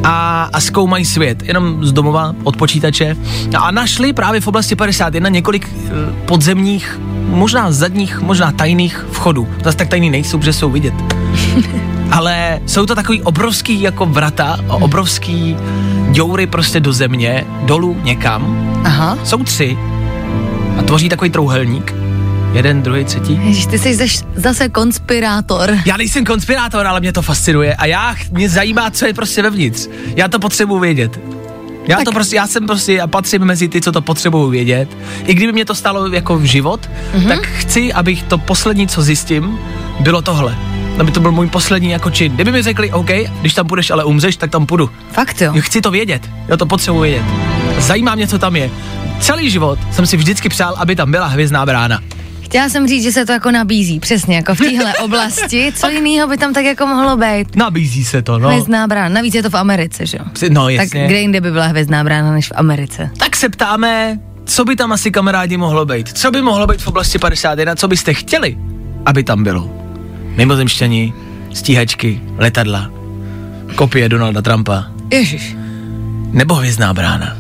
a, 0.05 0.49
a 0.53 0.61
zkoumají 0.61 1.05
svět, 1.05 1.43
jenom 1.43 1.85
z 1.85 1.93
domova, 1.93 2.35
od 2.45 2.57
počítače. 2.57 3.17
A 3.59 3.71
našli 3.71 4.13
právě 4.13 4.41
v 4.41 4.49
oblasti 4.49 4.77
51 4.77 5.29
několik 5.29 5.69
eh, 5.69 5.91
podzemních, 6.27 7.01
možná 7.29 7.73
zadních, 7.73 8.21
možná 8.21 8.53
tajných 8.53 9.07
vchodů. 9.11 9.49
Zase 9.65 9.77
tak 9.77 9.89
tajný 9.89 10.11
nejsou, 10.11 10.39
protože 10.39 10.53
jsou 10.53 10.71
vidět. 10.71 10.95
Ale 12.11 12.61
jsou 12.67 12.87
to 12.87 12.95
takový 12.95 13.23
obrovský 13.23 13.83
jako 13.83 14.07
vrata, 14.07 14.57
obrovský 14.69 15.57
děury 16.11 16.47
prostě 16.47 16.81
do 16.81 16.93
země, 16.93 17.45
dolů 17.63 17.97
někam. 18.03 18.73
Aha. 18.85 19.19
Jsou 19.25 19.45
tři 19.45 19.79
a 20.79 20.83
tvoří 20.83 21.09
takový 21.09 21.31
trouhelník. 21.31 21.95
Jeden, 22.53 22.83
druhý, 22.83 23.05
třetí. 23.05 23.41
Ježiš, 23.45 23.67
ty 23.67 23.79
jsi 23.79 23.95
zaš, 23.95 24.19
zase 24.37 24.69
konspirátor. 24.69 25.79
Já 25.87 25.97
nejsem 25.97 26.25
konspirátor, 26.25 26.87
ale 26.87 27.01
mě 27.01 27.13
to 27.13 27.23
fascinuje 27.23 27.75
a 27.75 27.87
já, 27.87 28.15
mě 28.31 28.49
zajímá, 28.49 28.91
co 28.91 29.07
je 29.07 29.15
prostě 29.15 29.43
vevnitř. 29.43 29.89
Já 30.17 30.29
to 30.29 30.39
potřebuji 30.39 30.79
vědět. 30.79 31.21
Já 31.89 31.97
Tak- 31.97 32.05
to 32.05 32.13
prostě, 32.13 32.37
já 32.37 32.47
jsem 32.47 32.67
prostě, 32.67 32.93
já 32.93 33.07
patřím 33.07 33.45
mezi 33.45 33.69
ty, 33.69 33.81
co 33.81 33.93
to 33.93 34.03
potřebují 34.03 34.51
vědět. 34.51 34.89
I 35.27 35.35
kdyby 35.35 35.53
mě 35.53 35.65
to 35.65 35.75
stalo 35.75 36.09
jako 36.09 36.41
život, 36.43 36.91
mm-hmm. 37.15 37.29
tak 37.29 37.47
chci, 37.47 37.93
abych 37.93 38.23
to 38.23 38.39
poslední, 38.39 38.89
co 38.89 39.03
zjistím, 39.03 39.59
bylo 40.01 40.23
tohle. 40.23 40.57
Aby 40.99 41.11
to 41.11 41.21
byl 41.21 41.33
můj 41.33 41.49
poslední 41.49 41.91
jako 41.91 42.11
čin. 42.11 42.33
Kdyby 42.33 42.53
mi 42.53 42.63
řekli, 42.63 42.93
OK, 42.93 43.11
když 43.41 43.55
tam 43.55 43.67
půjdeš, 43.67 43.91
ale 43.91 44.05
umřeš, 44.05 44.37
tak 44.37 44.51
tam 44.51 44.67
půjdu. 44.67 44.91
Fakt 45.13 45.41
jo. 45.41 45.53
Já 45.55 45.63
chci 45.63 45.81
to 45.81 45.91
vědět. 45.91 46.31
Já 46.49 46.57
to 46.57 46.67
potřebuji 46.67 47.01
vědět. 47.01 47.54
Zajímá 47.79 48.15
mě, 48.15 48.27
co 48.27 48.39
tam 48.39 48.57
je. 48.57 48.71
Celý 49.21 49.51
život 49.51 49.79
jsem 49.93 50.07
si 50.07 50.17
vždycky 50.17 50.49
přál, 50.49 50.75
aby 50.79 50.97
tam 50.97 51.11
byla 51.11 51.27
hvězdná 51.27 51.67
brána. 51.67 52.01
Chtěla 52.43 52.69
jsem 52.69 52.89
říct, 52.89 53.03
že 53.03 53.13
se 53.13 53.27
to 53.27 53.33
jako 53.33 53.51
nabízí, 53.51 54.01
přesně, 54.01 54.37
jako 54.37 54.55
v 54.55 54.59
téhle 54.59 54.95
oblasti. 55.05 55.73
Co 55.77 55.89
jiného 55.89 56.29
by 56.29 56.37
tam 56.39 56.53
tak 56.55 56.65
jako 56.65 56.87
mohlo 56.87 57.17
být? 57.17 57.57
Nabízí 57.57 58.05
se 58.05 58.23
to, 58.23 58.39
no. 58.39 58.49
Hvězdná 58.49 58.87
brána. 58.87 59.09
Navíc 59.09 59.35
je 59.35 59.43
to 59.43 59.51
v 59.51 59.55
Americe, 59.55 60.07
že 60.07 60.19
jo? 60.19 60.25
No 60.51 60.65
Tak 60.65 60.73
jasně. 60.75 61.07
kde 61.07 61.21
jinde 61.21 61.41
by 61.41 61.51
byla 61.51 61.67
hvězdná 61.67 62.05
brána 62.05 62.33
než 62.33 62.49
v 62.49 62.53
Americe? 62.55 63.11
tak 63.19 63.37
se 63.37 63.49
ptáme, 63.49 64.19
co 64.45 64.65
by 64.65 64.77
tam 64.77 64.93
asi 64.93 65.11
kamarádi 65.11 65.57
mohlo 65.57 65.85
být. 65.87 66.09
Co 66.19 66.31
by 66.31 66.43
mohlo 66.43 66.67
být 66.67 66.83
v 66.83 66.89
oblasti 66.89 67.19
51, 67.19 67.77
co 67.77 67.89
byste 67.89 68.15
chtěli, 68.15 68.57
aby 69.07 69.25
tam 69.25 69.45
bylo. 69.45 69.71
Mimozemšťani, 70.37 71.13
stíhačky, 71.55 72.21
letadla, 72.37 72.91
kopie 73.75 74.09
Donalda 74.09 74.43
Trumpa, 74.43 74.85
Ježiš. 75.13 75.57
nebo 76.33 76.55
hvězdná 76.55 76.95
brána. 76.95 77.37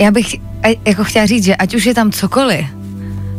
Já 0.00 0.10
bych 0.10 0.36
jako 0.86 1.04
chtěla 1.04 1.26
říct, 1.26 1.44
že 1.44 1.56
ať 1.56 1.74
už 1.74 1.84
je 1.84 1.94
tam 1.94 2.12
cokoliv, 2.12 2.66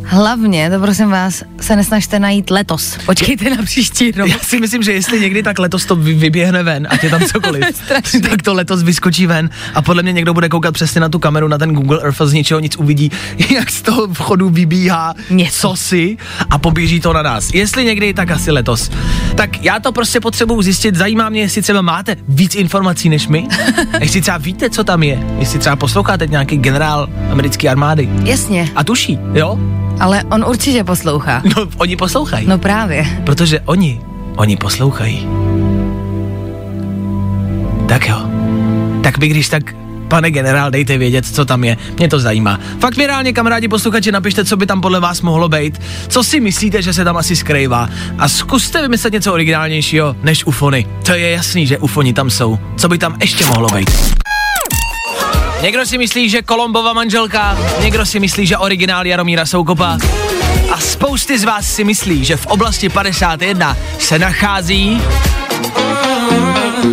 hlavně, 0.06 0.70
to 0.70 0.78
prosím 0.80 1.10
vás, 1.10 1.42
se 1.60 1.76
nesnažte 1.76 2.18
najít 2.18 2.50
letos. 2.50 2.98
Počkejte 3.06 3.50
na 3.50 3.62
příští 3.62 4.10
rok. 4.10 4.28
Já 4.28 4.38
si 4.38 4.60
myslím, 4.60 4.82
že 4.82 4.92
jestli 4.92 5.20
někdy 5.20 5.42
tak 5.42 5.58
letos 5.58 5.84
to 5.84 5.96
vy- 5.96 6.14
vyběhne 6.14 6.62
ven, 6.62 6.86
ať 6.90 7.04
je 7.04 7.10
tam 7.10 7.22
cokoliv, 7.22 7.64
tak 8.30 8.42
to 8.42 8.54
letos 8.54 8.82
vyskočí 8.82 9.26
ven 9.26 9.50
a 9.74 9.82
podle 9.82 10.02
mě 10.02 10.12
někdo 10.12 10.34
bude 10.34 10.48
koukat 10.48 10.74
přesně 10.74 11.00
na 11.00 11.08
tu 11.08 11.18
kameru, 11.18 11.48
na 11.48 11.58
ten 11.58 11.72
Google 11.74 11.98
Earth 12.02 12.20
a 12.20 12.26
z 12.26 12.32
ničeho 12.32 12.60
nic 12.60 12.76
uvidí, 12.76 13.10
jak 13.50 13.70
z 13.70 13.82
toho 13.82 14.08
vchodu 14.14 14.48
vybíhá 14.48 15.14
Něco. 15.30 15.68
cosi 15.68 16.16
a 16.50 16.58
poběží 16.58 17.00
to 17.00 17.12
na 17.12 17.22
nás. 17.22 17.54
Jestli 17.54 17.84
někdy, 17.84 18.14
tak 18.14 18.30
asi 18.30 18.50
letos. 18.50 18.90
Tak 19.34 19.64
já 19.64 19.80
to 19.80 19.92
prostě 19.92 20.20
potřebuji 20.20 20.62
zjistit, 20.62 20.94
zajímá 20.94 21.28
mě, 21.28 21.40
jestli 21.40 21.62
třeba 21.62 21.82
máte 21.82 22.16
víc 22.28 22.54
informací 22.54 23.08
než 23.08 23.28
my, 23.28 23.46
jestli 24.00 24.20
třeba 24.20 24.38
víte, 24.38 24.70
co 24.70 24.84
tam 24.84 25.02
je, 25.02 25.22
jestli 25.38 25.58
třeba 25.58 25.76
posloucháte 25.76 26.26
nějaký 26.26 26.56
generál 26.56 27.08
americké 27.30 27.68
armády 27.68 28.08
Jasně, 28.24 28.68
a 28.76 28.84
tuší, 28.84 29.18
jo? 29.34 29.58
Ale 30.00 30.22
on 30.30 30.44
určitě 30.48 30.84
poslouchá. 30.84 31.42
No, 31.56 31.66
oni 31.76 31.96
poslouchají. 31.96 32.46
No 32.46 32.58
právě. 32.58 33.06
Protože 33.24 33.60
oni, 33.60 34.00
oni 34.36 34.56
poslouchají. 34.56 35.26
Tak 37.88 38.08
jo. 38.08 38.16
Tak 39.02 39.18
vy 39.18 39.28
když 39.28 39.48
tak, 39.48 39.74
pane 40.08 40.30
generál, 40.30 40.70
dejte 40.70 40.98
vědět, 40.98 41.26
co 41.26 41.44
tam 41.44 41.64
je. 41.64 41.76
Mě 41.98 42.08
to 42.08 42.20
zajímá. 42.20 42.60
Fakt 42.80 42.96
mi 42.96 43.06
reálně, 43.06 43.32
kamarádi 43.32 43.68
posluchači, 43.68 44.12
napište, 44.12 44.44
co 44.44 44.56
by 44.56 44.66
tam 44.66 44.80
podle 44.80 45.00
vás 45.00 45.20
mohlo 45.20 45.48
být. 45.48 45.80
Co 46.08 46.24
si 46.24 46.40
myslíte, 46.40 46.82
že 46.82 46.92
se 46.92 47.04
tam 47.04 47.16
asi 47.16 47.36
skrývá. 47.36 47.88
A 48.18 48.28
zkuste 48.28 48.82
vymyslet 48.82 49.12
něco 49.12 49.32
originálnějšího 49.32 50.16
než 50.22 50.44
ufony. 50.44 50.86
To 51.06 51.12
je 51.12 51.30
jasný, 51.30 51.66
že 51.66 51.78
ufoni 51.78 52.12
tam 52.12 52.30
jsou. 52.30 52.58
Co 52.76 52.88
by 52.88 52.98
tam 52.98 53.16
ještě 53.20 53.44
mohlo 53.46 53.68
být? 53.68 53.90
Někdo 55.62 55.86
si 55.86 55.98
myslí, 55.98 56.28
že 56.28 56.42
Kolombova 56.42 56.92
manželka, 56.92 57.58
někdo 57.80 58.06
si 58.06 58.20
myslí, 58.20 58.46
že 58.46 58.58
originál 58.58 59.06
Jaromíra 59.06 59.46
Soukopa. 59.46 59.98
A 60.72 60.80
spousty 60.80 61.38
z 61.38 61.44
vás 61.44 61.74
si 61.74 61.84
myslí, 61.84 62.24
že 62.24 62.36
v 62.36 62.46
oblasti 62.46 62.88
51 62.88 63.76
se 63.98 64.18
nachází 64.18 65.02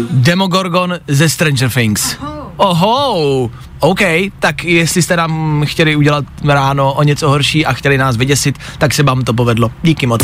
Demogorgon 0.09 0.99
ze 1.07 1.29
Stranger 1.29 1.69
Things. 1.69 2.17
Oho, 2.57 3.51
OK, 3.79 4.01
tak 4.39 4.63
jestli 4.63 5.01
jste 5.01 5.17
nám 5.17 5.63
chtěli 5.65 5.95
udělat 5.95 6.25
ráno 6.47 6.93
o 6.93 7.03
něco 7.03 7.29
horší 7.29 7.65
a 7.65 7.73
chtěli 7.73 7.97
nás 7.97 8.17
vyděsit, 8.17 8.59
tak 8.77 8.93
se 8.93 9.03
vám 9.03 9.21
to 9.21 9.33
povedlo. 9.33 9.71
Díky 9.83 10.07
moc. 10.07 10.21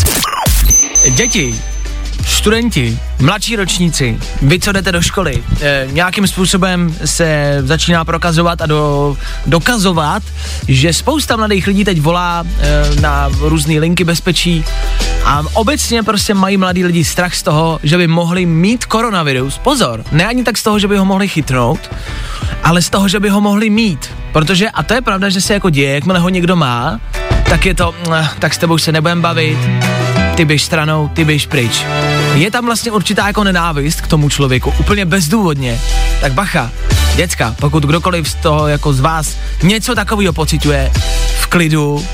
Děti, 1.15 1.61
studenti, 2.25 3.00
mladší 3.20 3.55
ročníci, 3.55 4.20
vy, 4.41 4.60
co 4.60 4.72
jdete 4.72 4.91
do 4.91 5.01
školy, 5.01 5.44
e, 5.62 5.88
nějakým 5.91 6.27
způsobem 6.27 6.96
se 7.05 7.58
začíná 7.63 8.05
prokazovat 8.05 8.62
a 8.62 8.65
do, 8.65 9.17
dokazovat, 9.46 10.24
že 10.67 10.94
spousta 10.94 11.36
mladých 11.36 11.67
lidí 11.67 11.84
teď 11.84 12.01
volá 12.01 12.44
e, 12.46 13.01
na 13.01 13.29
různé 13.39 13.79
linky 13.79 14.03
bezpečí 14.03 14.65
a 15.25 15.44
obecně 15.53 16.03
prostě 16.03 16.34
mají 16.34 16.58
mladí 16.58 16.86
lidi 16.86 17.03
strach 17.03 17.36
z 17.36 17.44
toho, 17.44 17.79
že 17.84 17.98
by 17.98 18.08
mohli 18.08 18.46
mít 18.46 18.86
koronavirus. 18.86 19.58
Pozor, 19.58 20.03
ne 20.12 20.25
ani 20.25 20.44
tak 20.44 20.58
z 20.58 20.63
toho, 20.63 20.79
že 20.79 20.88
by 20.88 20.98
ho 20.98 21.05
mohli 21.05 21.27
chytnout, 21.27 21.91
ale 22.63 22.82
z 22.82 22.89
toho, 22.89 23.08
že 23.08 23.20
by 23.20 23.29
ho 23.29 23.41
mohli 23.41 23.70
mít. 23.70 24.10
Protože, 24.32 24.70
a 24.70 24.84
to 24.84 24.94
je 24.94 25.01
pravda, 25.01 25.29
že 25.29 25.41
se 25.41 25.53
jako 25.53 25.70
děje, 25.70 25.94
jakmile 25.94 26.20
ho 26.20 26.29
někdo 26.29 26.55
má, 26.55 27.00
tak 27.50 27.65
je 27.65 27.75
to, 27.75 27.96
eh, 28.13 28.29
tak 28.39 28.53
s 28.53 28.58
tebou 28.58 28.77
se 28.77 28.91
nebudem 28.91 29.22
bavit, 29.22 29.58
ty 30.35 30.45
běž 30.45 30.63
stranou, 30.63 31.07
ty 31.13 31.25
běž 31.25 31.47
pryč. 31.47 31.85
Je 32.33 32.51
tam 32.51 32.65
vlastně 32.65 32.91
určitá 32.91 33.27
jako 33.27 33.43
nenávist 33.43 34.01
k 34.01 34.07
tomu 34.07 34.29
člověku, 34.29 34.73
úplně 34.79 35.05
bezdůvodně. 35.05 35.79
Tak 36.21 36.33
bacha, 36.33 36.71
děcka, 37.15 37.55
pokud 37.59 37.83
kdokoliv 37.83 38.29
z 38.29 38.35
toho 38.35 38.67
jako 38.67 38.93
z 38.93 38.99
vás 38.99 39.37
něco 39.63 39.95
takového 39.95 40.33
pocituje, 40.33 40.91
v 41.39 41.47
klidu, 41.47 42.05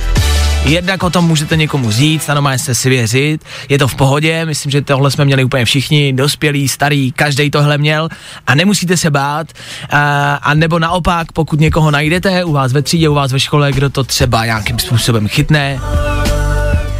Jednak 0.65 1.03
o 1.03 1.09
tom 1.09 1.25
můžete 1.25 1.57
někomu 1.57 1.91
říct, 1.91 2.29
ano, 2.29 2.41
má 2.41 2.57
se 2.57 2.75
si 2.75 2.89
věřit, 2.89 3.43
je 3.69 3.77
to 3.77 3.87
v 3.87 3.95
pohodě, 3.95 4.45
myslím, 4.45 4.71
že 4.71 4.81
tohle 4.81 5.11
jsme 5.11 5.25
měli 5.25 5.43
úplně 5.43 5.65
všichni, 5.65 6.13
dospělí, 6.13 6.67
starý, 6.67 7.11
každý 7.11 7.51
tohle 7.51 7.77
měl 7.77 8.09
a 8.47 8.55
nemusíte 8.55 8.97
se 8.97 9.11
bát. 9.11 9.47
A, 9.89 10.33
a 10.35 10.53
nebo 10.53 10.79
naopak, 10.79 11.31
pokud 11.31 11.59
někoho 11.59 11.91
najdete 11.91 12.43
u 12.43 12.51
vás 12.51 12.73
ve 12.73 12.81
třídě, 12.81 13.09
u 13.09 13.13
vás 13.13 13.31
ve 13.31 13.39
škole, 13.39 13.71
kdo 13.71 13.89
to 13.89 14.03
třeba 14.03 14.45
nějakým 14.45 14.79
způsobem 14.79 15.27
chytne, 15.27 15.79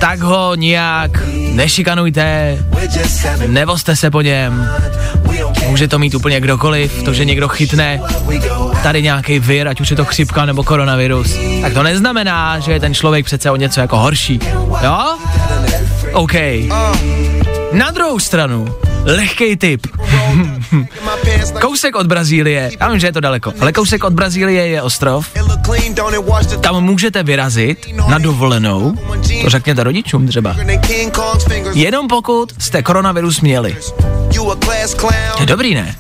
tak 0.02 0.20
ho 0.20 0.56
nijak 0.56 1.12
nešikanujte, 1.52 2.58
nevozte 3.48 3.96
se 3.96 4.12
po 4.12 4.22
něm, 4.22 4.70
může 5.68 5.88
to 5.88 6.00
mít 6.00 6.16
úplně 6.16 6.40
kdokoliv, 6.40 7.04
to, 7.04 7.14
že 7.14 7.26
někdo 7.26 7.48
chytne 7.48 8.02
tady 8.84 9.02
nějaký 9.02 9.40
vir, 9.40 9.68
ať 9.68 9.82
už 9.82 9.90
je 9.90 9.96
to 9.96 10.06
chřipka 10.06 10.46
nebo 10.46 10.64
koronavirus, 10.64 11.38
tak 11.62 11.74
to 11.74 11.84
neznamená, 11.84 12.60
že 12.60 12.72
je 12.72 12.80
ten 12.80 12.94
člověk 12.94 13.26
přece 13.26 13.52
o 13.52 13.56
něco 13.56 13.82
jako 13.82 13.98
horší. 13.98 14.40
Jo? 14.84 15.18
OK. 16.14 16.34
Na 17.72 17.92
druhou 17.92 18.20
stranu, 18.20 18.76
lehkej 19.06 19.58
tip. 19.58 19.88
kousek 21.62 21.96
od 21.96 22.08
Brazílie, 22.08 22.72
já 22.80 22.90
vím, 22.90 23.00
že 23.00 23.08
je 23.08 23.12
to 23.14 23.20
daleko, 23.20 23.54
ale 23.60 23.74
kousek 23.74 24.04
od 24.04 24.14
Brazílie 24.14 24.68
je 24.68 24.82
ostrov, 24.82 25.28
tam 26.62 26.84
můžete 26.84 27.24
vyrazit 27.24 27.88
na 28.10 28.18
dovolenou, 28.18 28.94
to 29.42 29.50
řekněte 29.50 29.84
rodičům 29.84 30.28
třeba, 30.28 30.56
jenom 31.74 32.08
pokud 32.08 32.54
jste 32.60 32.84
koronavirus 32.84 33.42
měli. 33.42 33.78
To 35.36 35.44
je 35.44 35.46
dobrý, 35.46 35.76
ne? 35.76 35.96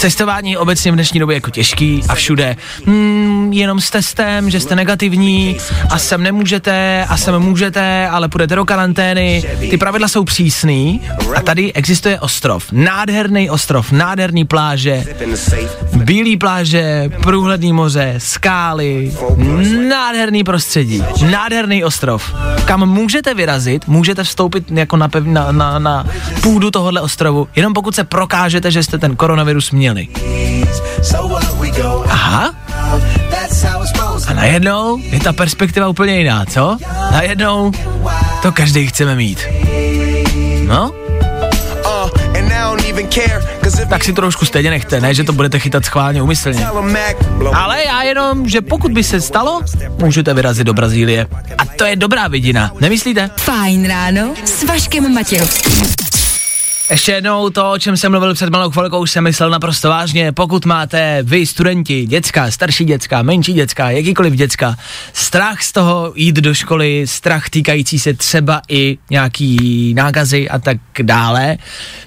Cestování 0.00 0.50
je 0.50 0.58
obecně 0.58 0.92
v 0.92 0.94
dnešní 0.94 1.20
době 1.20 1.34
jako 1.34 1.50
těžký 1.50 2.02
a 2.08 2.14
všude. 2.14 2.56
Hmm, 2.86 3.52
jenom 3.52 3.80
s 3.80 3.90
testem, 3.90 4.50
že 4.50 4.60
jste 4.60 4.76
negativní 4.76 5.56
a 5.90 5.98
sem 5.98 6.22
nemůžete 6.22 7.04
a 7.08 7.16
sem 7.16 7.38
můžete, 7.38 8.08
ale 8.08 8.28
půjdete 8.28 8.54
do 8.54 8.64
karantény. 8.64 9.44
Ty 9.70 9.76
pravidla 9.76 10.08
jsou 10.08 10.24
přísný 10.24 11.00
a 11.36 11.42
tady 11.42 11.72
existuje 11.72 12.20
ostrov. 12.20 12.64
Nádherný 12.72 13.50
ostrov, 13.50 13.92
nádherný 13.92 14.44
pláže, 14.44 15.04
bílý 15.96 16.36
pláže, 16.36 17.10
průhledný 17.22 17.72
moře, 17.72 18.14
skály, 18.18 19.12
nádherný 19.88 20.44
prostředí, 20.44 21.04
nádherný 21.30 21.84
ostrov. 21.84 22.34
Kam 22.64 22.86
můžete 22.88 23.34
vyrazit, 23.34 23.88
můžete 23.88 24.24
vstoupit 24.24 24.70
jako 24.70 24.96
na, 24.96 25.08
pev, 25.08 25.24
na, 25.24 25.52
na, 25.52 25.78
na 25.78 26.06
půdu 26.42 26.70
tohohle 26.90 27.00
ostrovu, 27.00 27.48
jenom 27.56 27.72
pokud 27.72 27.94
se 27.94 28.04
prokážete, 28.04 28.70
že 28.70 28.82
jste 28.82 28.98
ten 28.98 29.16
koronavirus 29.16 29.70
měli. 29.70 30.08
Aha. 32.08 32.54
A 34.26 34.32
najednou 34.34 34.98
je 35.02 35.20
ta 35.20 35.32
perspektiva 35.32 35.88
úplně 35.88 36.18
jiná, 36.18 36.44
co? 36.46 36.78
Najednou 37.12 37.72
to 38.42 38.52
každý 38.52 38.86
chceme 38.86 39.14
mít. 39.14 39.38
No, 40.66 40.92
tak 43.88 44.04
si 44.04 44.12
trošku 44.12 44.44
stejně 44.44 44.70
nechte, 44.70 45.00
ne, 45.00 45.14
že 45.14 45.24
to 45.24 45.32
budete 45.32 45.58
chytat 45.58 45.84
schválně 45.84 46.22
umyslně. 46.22 46.66
Ale 47.52 47.84
já 47.84 48.02
jenom, 48.02 48.48
že 48.48 48.60
pokud 48.60 48.92
by 48.92 49.04
se 49.04 49.20
stalo, 49.20 49.60
můžete 49.98 50.34
vyrazit 50.34 50.66
do 50.66 50.74
Brazílie. 50.74 51.26
A 51.58 51.64
to 51.64 51.84
je 51.84 51.96
dobrá 51.96 52.28
vidina, 52.28 52.72
nemyslíte? 52.80 53.30
Fajn 53.36 53.88
ráno 53.88 54.34
s 54.44 54.62
Vaškem 54.62 55.14
Matějovským. 55.14 56.09
Ještě 56.90 57.12
jednou 57.12 57.50
to, 57.50 57.72
o 57.72 57.78
čem 57.78 57.96
jsem 57.96 58.12
mluvil 58.12 58.34
před 58.34 58.50
malou 58.50 58.70
chvilkou, 58.70 59.06
jsem 59.06 59.24
myslel 59.24 59.50
naprosto 59.50 59.88
vážně. 59.88 60.32
Pokud 60.32 60.66
máte 60.66 61.22
vy, 61.22 61.46
studenti, 61.46 62.06
děcka, 62.06 62.50
starší 62.50 62.84
děcka, 62.84 63.22
menší 63.22 63.52
děcka, 63.52 63.90
jakýkoliv 63.90 64.34
děcka, 64.34 64.76
strach 65.12 65.62
z 65.62 65.72
toho 65.72 66.12
jít 66.16 66.36
do 66.36 66.54
školy, 66.54 67.06
strach 67.06 67.48
týkající 67.48 67.98
se 67.98 68.14
třeba 68.14 68.62
i 68.68 68.98
nějaký 69.10 69.94
nákazy 69.94 70.48
a 70.48 70.58
tak 70.58 70.76
dále, 71.02 71.56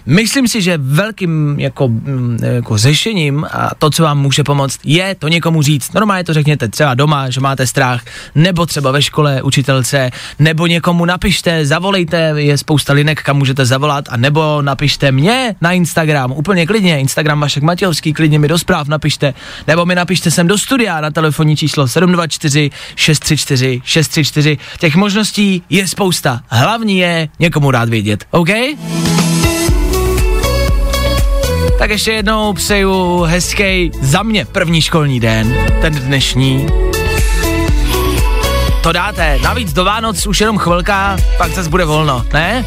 myslím 0.06 0.48
si, 0.48 0.62
že 0.62 0.78
velkým 0.78 1.60
jako, 1.60 1.88
mm, 1.88 2.40
jako 2.42 2.78
řešením 2.78 3.46
a 3.52 3.72
to, 3.80 3.90
co 3.90 4.04
vám 4.04 4.20
může 4.20 4.44
pomoct, 4.44 4.80
je 4.84 5.16
to 5.16 5.28
někomu 5.28 5.62
říct. 5.62 5.94
Normálně 5.94 6.24
to 6.24 6.34
řekněte 6.34 6.68
třeba 6.68 6.94
doma, 6.94 7.30
že 7.30 7.42
máte 7.42 7.68
strach, 7.68 8.04
nebo 8.36 8.66
třeba 8.66 8.92
ve 8.92 9.02
škole 9.02 9.42
učitelce, 9.42 10.12
nebo 10.40 10.68
někomu 10.68 11.06
napište, 11.06 11.66
zavolejte, 11.66 12.34
je 12.36 12.58
spousta 12.58 12.94
linek, 12.94 13.24
kam 13.24 13.38
můžete 13.38 13.66
zavolat, 13.66 14.06
a 14.10 14.18
nebo 14.18 14.62
napište 14.74 15.12
mě 15.12 15.56
na 15.62 15.72
Instagram, 15.72 16.32
úplně 16.32 16.66
klidně, 16.66 17.00
Instagram 17.00 17.40
Vašek 17.40 17.64
Matějovský, 17.64 18.14
klidně 18.14 18.40
mi 18.40 18.48
do 18.48 18.58
zpráv 18.58 18.88
napište, 18.88 19.34
nebo 19.68 19.86
mi 19.86 19.96
napište 19.96 20.32
sem 20.32 20.48
do 20.48 20.58
studia 20.58 21.02
na 21.02 21.12
telefonní 21.12 21.56
číslo 21.56 21.88
724 21.88 22.70
634 22.96 23.82
634. 23.86 24.58
Těch 24.80 24.96
možností 24.96 25.64
je 25.70 25.88
spousta. 25.88 26.42
Hlavní 26.48 26.98
je 26.98 27.30
někomu 27.40 27.72
rád 27.72 27.90
vědět, 27.90 28.26
OK? 28.32 28.50
Tak 31.80 31.90
ještě 31.90 32.12
jednou 32.12 32.54
přeju 32.54 33.22
hezký 33.22 33.92
za 34.02 34.24
mě 34.24 34.46
první 34.46 34.82
školní 34.82 35.20
den, 35.20 35.56
ten 35.82 35.94
dnešní. 35.96 36.68
To 38.84 38.92
dáte, 38.92 39.40
navíc 39.44 39.74
do 39.74 39.86
Vánoc 39.86 40.28
už 40.28 40.42
jenom 40.42 40.58
chvilka, 40.58 41.18
pak 41.38 41.52
zase 41.52 41.70
bude 41.70 41.86
volno, 41.86 42.26
ne? 42.34 42.66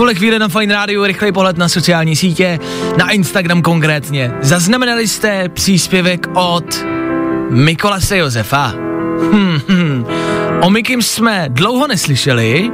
Tuhle 0.00 0.14
chvíli 0.14 0.38
na 0.38 0.48
Fine 0.48 0.74
Radio 0.74 1.06
rychlej 1.06 1.32
pohled 1.32 1.58
na 1.58 1.68
sociální 1.68 2.16
sítě, 2.16 2.58
na 2.96 3.10
Instagram 3.10 3.62
konkrétně. 3.62 4.32
Zaznamenali 4.40 5.08
jste 5.08 5.48
příspěvek 5.48 6.26
od 6.34 6.84
Mikolase 7.50 8.16
Josefa. 8.16 8.66
Hmm, 9.32 9.60
hmm. 9.68 10.06
O 10.60 10.70
Mikim 10.70 11.02
jsme 11.02 11.46
dlouho 11.48 11.86
neslyšeli 11.86 12.70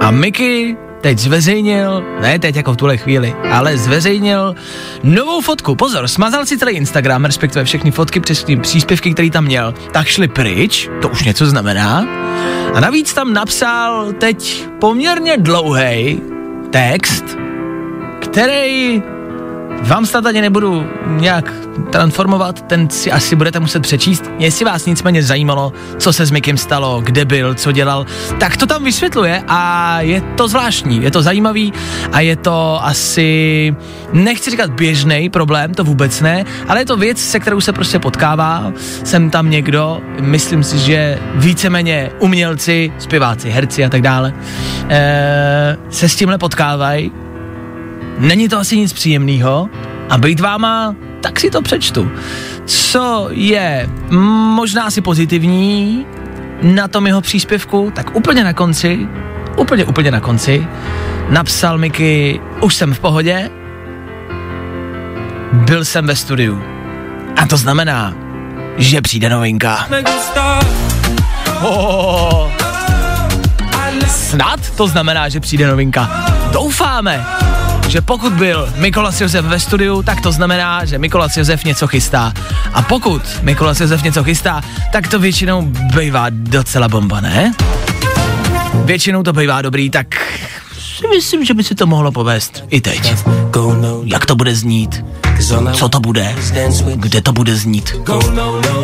a 0.00 0.10
Miky 0.10 0.76
teď 1.00 1.18
zveřejnil, 1.18 2.04
ne 2.20 2.38
teď 2.38 2.56
jako 2.56 2.72
v 2.72 2.76
tuhle 2.76 2.96
chvíli, 2.96 3.34
ale 3.50 3.78
zveřejnil 3.78 4.54
novou 5.02 5.40
fotku. 5.40 5.74
Pozor, 5.74 6.08
smazal 6.08 6.46
si 6.46 6.58
celý 6.58 6.72
Instagram, 6.72 7.24
respektive 7.24 7.64
všechny 7.64 7.90
fotky 7.90 8.20
přes 8.20 8.44
ty 8.44 8.56
příspěvky, 8.56 9.12
který 9.12 9.30
tam 9.30 9.44
měl, 9.44 9.74
tak 9.92 10.06
šli 10.06 10.28
pryč, 10.28 10.88
to 11.02 11.08
už 11.08 11.24
něco 11.24 11.46
znamená. 11.46 12.06
A 12.74 12.80
navíc 12.80 13.14
tam 13.14 13.32
napsal 13.32 14.12
teď 14.12 14.66
poměrně 14.80 15.36
dlouhý 15.36 16.20
text, 16.70 17.24
který 18.20 19.02
vám 19.82 20.06
snad 20.06 20.26
ani 20.26 20.40
nebudu 20.40 20.86
nějak 21.06 21.52
transformovat, 21.90 22.60
ten 22.62 22.90
si 22.90 23.12
asi 23.12 23.36
budete 23.36 23.60
muset 23.60 23.80
přečíst. 23.80 24.30
Jestli 24.38 24.64
vás 24.64 24.86
nicméně 24.86 25.22
zajímalo, 25.22 25.72
co 25.98 26.12
se 26.12 26.26
s 26.26 26.30
Mikem 26.30 26.56
stalo, 26.56 27.00
kde 27.00 27.24
byl, 27.24 27.54
co 27.54 27.72
dělal, 27.72 28.06
tak 28.38 28.56
to 28.56 28.66
tam 28.66 28.84
vysvětluje 28.84 29.42
a 29.48 30.00
je 30.00 30.20
to 30.20 30.48
zvláštní, 30.48 31.02
je 31.02 31.10
to 31.10 31.22
zajímavý 31.22 31.72
a 32.12 32.20
je 32.20 32.36
to 32.36 32.80
asi, 32.82 33.76
nechci 34.12 34.50
říkat 34.50 34.70
běžný 34.70 35.28
problém, 35.28 35.74
to 35.74 35.84
vůbec 35.84 36.20
ne, 36.20 36.44
ale 36.68 36.80
je 36.80 36.86
to 36.86 36.96
věc, 36.96 37.18
se 37.18 37.40
kterou 37.40 37.60
se 37.60 37.72
prostě 37.72 37.98
potkává. 37.98 38.72
Jsem 39.04 39.30
tam 39.30 39.50
někdo, 39.50 40.00
myslím 40.20 40.62
si, 40.62 40.78
že 40.78 41.18
víceméně 41.34 42.10
umělci, 42.18 42.92
zpěváci, 42.98 43.50
herci 43.50 43.84
a 43.84 43.88
tak 43.88 44.02
dále, 44.02 44.34
eh, 44.88 45.76
se 45.90 46.08
s 46.08 46.16
tímhle 46.16 46.38
potkávají 46.38 47.12
Není 48.20 48.48
to 48.48 48.58
asi 48.58 48.76
nic 48.76 48.92
příjemného 48.92 49.68
a 50.08 50.18
být 50.18 50.40
váma, 50.40 50.94
tak 51.20 51.40
si 51.40 51.50
to 51.50 51.62
přečtu. 51.62 52.10
Co 52.64 53.28
je 53.30 53.88
možná 54.54 54.84
asi 54.84 55.00
pozitivní 55.00 56.06
na 56.62 56.88
tom 56.88 57.06
jeho 57.06 57.20
příspěvku, 57.20 57.92
tak 57.94 58.16
úplně 58.16 58.44
na 58.44 58.52
konci, 58.52 59.08
úplně, 59.56 59.84
úplně 59.84 60.10
na 60.10 60.20
konci, 60.20 60.66
napsal 61.28 61.78
Miky, 61.78 62.40
už 62.60 62.74
jsem 62.74 62.94
v 62.94 63.00
pohodě, 63.00 63.50
byl 65.52 65.84
jsem 65.84 66.06
ve 66.06 66.16
studiu. 66.16 66.62
A 67.36 67.46
to 67.46 67.56
znamená, 67.56 68.14
že 68.76 69.02
přijde 69.02 69.28
novinka. 69.28 69.88
Oh, 71.62 72.59
snad 74.10 74.70
to 74.76 74.88
znamená, 74.88 75.28
že 75.28 75.40
přijde 75.40 75.66
novinka. 75.66 76.26
Doufáme 76.52 77.26
že 77.90 78.00
pokud 78.00 78.32
byl 78.32 78.72
Mikolas 78.76 79.20
Josef 79.20 79.44
ve 79.44 79.60
studiu, 79.60 80.02
tak 80.02 80.20
to 80.20 80.32
znamená, 80.32 80.84
že 80.84 80.98
Mikolas 80.98 81.36
Josef 81.36 81.64
něco 81.64 81.86
chystá. 81.86 82.32
A 82.72 82.82
pokud 82.82 83.22
Mikolas 83.42 83.80
Josef 83.80 84.02
něco 84.02 84.24
chystá, 84.24 84.62
tak 84.92 85.08
to 85.08 85.18
většinou 85.18 85.62
bývá 85.96 86.26
docela 86.30 86.88
bomba, 86.88 87.20
ne? 87.20 87.52
Většinou 88.84 89.22
to 89.22 89.32
bývá 89.32 89.62
dobrý, 89.62 89.90
tak 89.90 90.06
si 90.78 91.08
myslím, 91.08 91.44
že 91.44 91.54
by 91.54 91.64
si 91.64 91.74
to 91.74 91.86
mohlo 91.86 92.12
povést 92.12 92.64
i 92.68 92.80
teď. 92.80 93.14
Jak 94.04 94.26
to 94.26 94.36
bude 94.36 94.54
znít? 94.54 95.04
Co 95.72 95.88
to 95.88 96.00
bude? 96.00 96.34
Kde 96.94 97.20
to 97.20 97.32
bude 97.32 97.56
znít? 97.56 97.94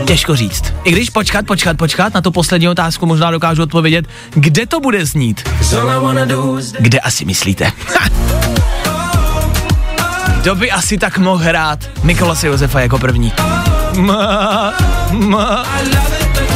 Těžko 0.04 0.36
říct. 0.36 0.64
I 0.84 0.92
když 0.92 1.10
počkat, 1.10 1.46
počkat, 1.46 1.76
počkat, 1.76 2.14
na 2.14 2.20
tu 2.20 2.30
poslední 2.30 2.68
otázku 2.68 3.06
možná 3.06 3.30
dokážu 3.30 3.62
odpovědět, 3.62 4.04
kde 4.34 4.66
to 4.66 4.80
bude 4.80 5.06
znít? 5.06 5.48
Kde 6.78 7.00
asi 7.00 7.24
myslíte? 7.24 7.72
Kdo 10.40 10.54
by 10.54 10.70
asi 10.70 10.98
tak 10.98 11.18
mohl 11.18 11.44
hrát 11.44 11.78
Nikolase 12.04 12.46
Josefa 12.46 12.80
jako 12.80 12.98
první? 12.98 13.32
Ma, 13.96 14.72
ma. 15.12 15.66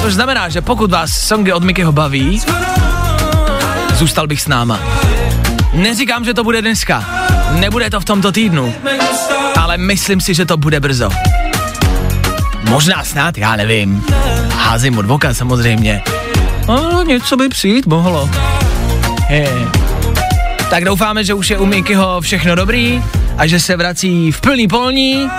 Což 0.02 0.14
znamená, 0.14 0.48
že 0.48 0.60
pokud 0.60 0.90
vás 0.90 1.10
songy 1.10 1.52
od 1.52 1.64
Mikyho 1.64 1.92
baví, 1.92 2.42
zůstal 3.94 4.26
bych 4.26 4.40
s 4.40 4.48
náma. 4.48 4.80
Neříkám, 5.72 6.24
že 6.24 6.34
to 6.34 6.44
bude 6.44 6.62
dneska, 6.62 7.04
nebude 7.58 7.90
to 7.90 8.00
v 8.00 8.04
tomto 8.04 8.32
týdnu, 8.32 8.74
ale 9.58 9.78
myslím 9.78 10.20
si, 10.20 10.34
že 10.34 10.44
to 10.46 10.56
bude 10.56 10.80
brzo. 10.80 11.10
Možná 12.68 13.04
snad, 13.04 13.38
já 13.38 13.56
nevím. 13.56 14.04
Házím 14.56 14.98
od 14.98 15.06
voka 15.06 15.34
samozřejmě. 15.34 16.02
Ale 16.68 17.04
něco 17.04 17.36
by 17.36 17.48
přijít 17.48 17.86
mohlo. 17.86 18.30
Je. 19.28 19.48
Tak 20.70 20.84
doufáme, 20.84 21.24
že 21.24 21.34
už 21.34 21.50
je 21.50 21.58
u 21.58 21.66
Mikyho 21.66 22.20
všechno 22.20 22.54
dobrý 22.54 23.02
a 23.38 23.46
že 23.46 23.60
se 23.60 23.76
vrací 23.76 24.32
v 24.32 24.40
plný 24.40 24.68
polní. 24.68 25.30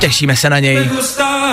Těšíme 0.00 0.36
se 0.36 0.50
na 0.50 0.58
něj. 0.58 0.90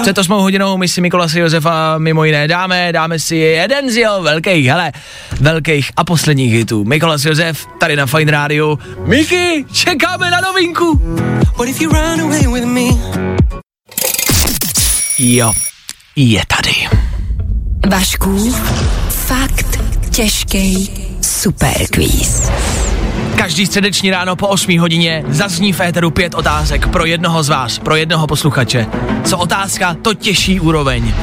Před 0.01 0.17
osmou 0.17 0.41
hodinou 0.41 0.77
my 0.77 0.87
si 0.87 1.01
Mikolasi 1.01 1.39
Josefa 1.39 1.97
mimo 1.97 2.23
jiné 2.23 2.47
dáme, 2.47 2.91
dáme 2.91 3.19
si 3.19 3.35
jeden 3.35 3.91
z 3.91 3.97
jeho 3.97 4.23
velkých, 4.23 4.65
hele, 4.65 4.91
velkých 5.39 5.91
a 5.97 6.03
posledních 6.03 6.53
hitů. 6.53 6.83
Mikolas 6.83 7.25
Josef, 7.25 7.65
tady 7.79 7.95
na 7.95 8.05
Fine 8.05 8.31
Radio. 8.31 8.77
Miki, 9.05 9.65
čekáme 9.71 10.31
na 10.31 10.41
novinku. 10.41 11.01
Jo, 15.19 15.53
je 16.15 16.41
tady. 16.47 16.87
Vašku, 17.89 18.55
fakt 19.09 19.79
těžký 20.11 20.91
superquiz. 21.21 22.51
Každý 23.45 23.65
středeční 23.65 24.11
ráno 24.11 24.35
po 24.35 24.47
8 24.47 24.79
hodině 24.79 25.23
zazní 25.27 25.73
v 25.73 25.81
éteru 25.81 26.11
pět 26.11 26.33
otázek 26.33 26.87
pro 26.87 27.05
jednoho 27.05 27.43
z 27.43 27.49
vás, 27.49 27.79
pro 27.79 27.95
jednoho 27.95 28.27
posluchače. 28.27 28.87
Co 29.23 29.37
otázka, 29.37 29.93
to 30.01 30.13
těžší 30.13 30.59
úroveň. 30.59 31.13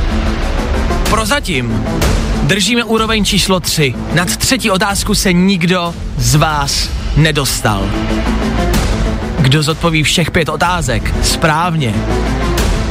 Prozatím 1.10 1.84
držíme 2.42 2.84
úroveň 2.84 3.24
číslo 3.24 3.60
3. 3.60 3.94
Nad 4.14 4.36
třetí 4.36 4.70
otázku 4.70 5.14
se 5.14 5.32
nikdo 5.32 5.94
z 6.16 6.34
vás 6.34 6.90
nedostal. 7.16 7.90
Kdo 9.38 9.62
zodpoví 9.62 10.02
všech 10.02 10.30
pět 10.30 10.48
otázek 10.48 11.14
správně, 11.22 11.94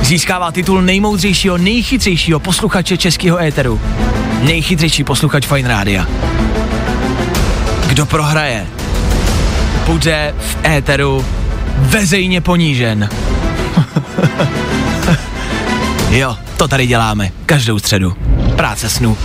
získává 0.01 0.51
titul 0.51 0.81
nejmoudřejšího, 0.81 1.57
nejchytřejšího 1.57 2.39
posluchače 2.39 2.97
českého 2.97 3.39
éteru. 3.39 3.81
Nejchytřejší 4.41 5.03
posluchač 5.03 5.47
Fine 5.47 5.69
Rádia. 5.69 6.07
Kdo 7.87 8.05
prohraje, 8.05 8.67
bude 9.91 10.33
v 10.39 10.57
éteru 10.65 11.25
vezejně 11.77 12.41
ponížen. 12.41 13.09
jo, 16.09 16.37
to 16.57 16.67
tady 16.67 16.87
děláme, 16.87 17.29
každou 17.45 17.79
středu. 17.79 18.13
Práce 18.55 18.89
snu. 18.89 19.17